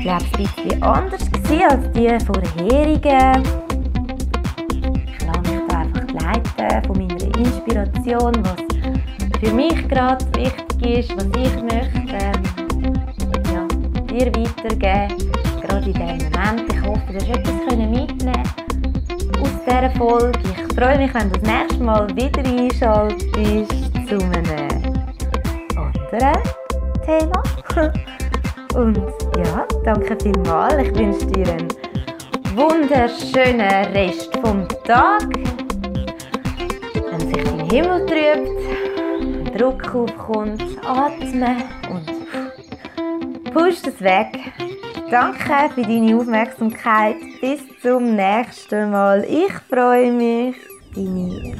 glaube 0.00 0.24
ein 0.24 0.42
bisschen 0.42 0.82
anders 0.82 1.30
gewesen 1.30 1.62
als 1.62 1.92
die 1.92 2.24
vorherigen. 2.24 3.42
Ich 5.04 5.26
lasse 5.26 5.40
mich 5.40 5.62
da 5.68 5.78
einfach 5.80 6.10
leiten 6.12 6.84
von 6.86 6.98
meiner 6.98 7.38
Inspiration, 7.38 8.34
was 8.44 8.69
für 9.40 9.52
mich 9.54 9.88
gerade 9.88 10.24
wichtig 10.36 10.98
ist, 10.98 11.16
was 11.16 11.24
ich 11.24 11.62
möchte 11.62 12.18
ähm, 12.20 12.94
ja, 13.52 13.66
dir 14.04 14.26
weitergeben, 14.26 15.30
gerade 15.62 15.86
in 15.86 15.94
diesem 15.94 16.30
Moment. 16.30 16.72
Ich 16.72 16.82
hoffe, 16.82 17.00
du 17.08 17.14
hast 17.14 17.28
etwas 17.28 17.76
mitnehmen 17.76 18.44
aus 19.40 19.50
dieser 19.66 19.90
Folge. 19.92 20.38
Ich 20.44 20.76
freue 20.76 20.98
mich, 20.98 21.14
wenn 21.14 21.32
du 21.32 21.38
das 21.40 21.50
nächste 21.50 21.82
Mal 21.82 22.08
wieder 22.16 22.44
einschaltest 22.44 23.28
zu 24.08 24.16
einem 24.16 24.44
anderen 26.12 26.42
Thema. 27.06 27.42
Und 28.74 28.98
ja, 29.36 29.66
danke 29.84 30.16
vielmals. 30.22 30.82
Ich 30.82 30.98
wünsche 30.98 31.26
dir 31.26 31.48
einen 31.52 31.68
wunderschönen 32.56 33.86
Rest 33.94 34.36
vom 34.42 34.68
Tag. 34.84 35.28
Wenn 37.10 37.20
sich 37.20 37.44
dein 37.44 37.70
Himmel 37.70 38.06
trübt, 38.06 38.79
Druck 39.60 39.94
aufkommt, 39.94 40.62
atmen 40.86 41.62
und 41.90 43.52
pusht 43.52 43.86
es 43.86 44.00
weg. 44.00 44.28
Danke 45.10 45.70
für 45.74 45.82
deine 45.82 46.16
Aufmerksamkeit. 46.16 47.16
Bis 47.42 47.60
zum 47.82 48.16
nächsten 48.16 48.90
Mal. 48.90 49.22
Ich 49.28 49.52
freue 49.68 50.12
mich. 50.12 50.56
Deine 50.94 51.59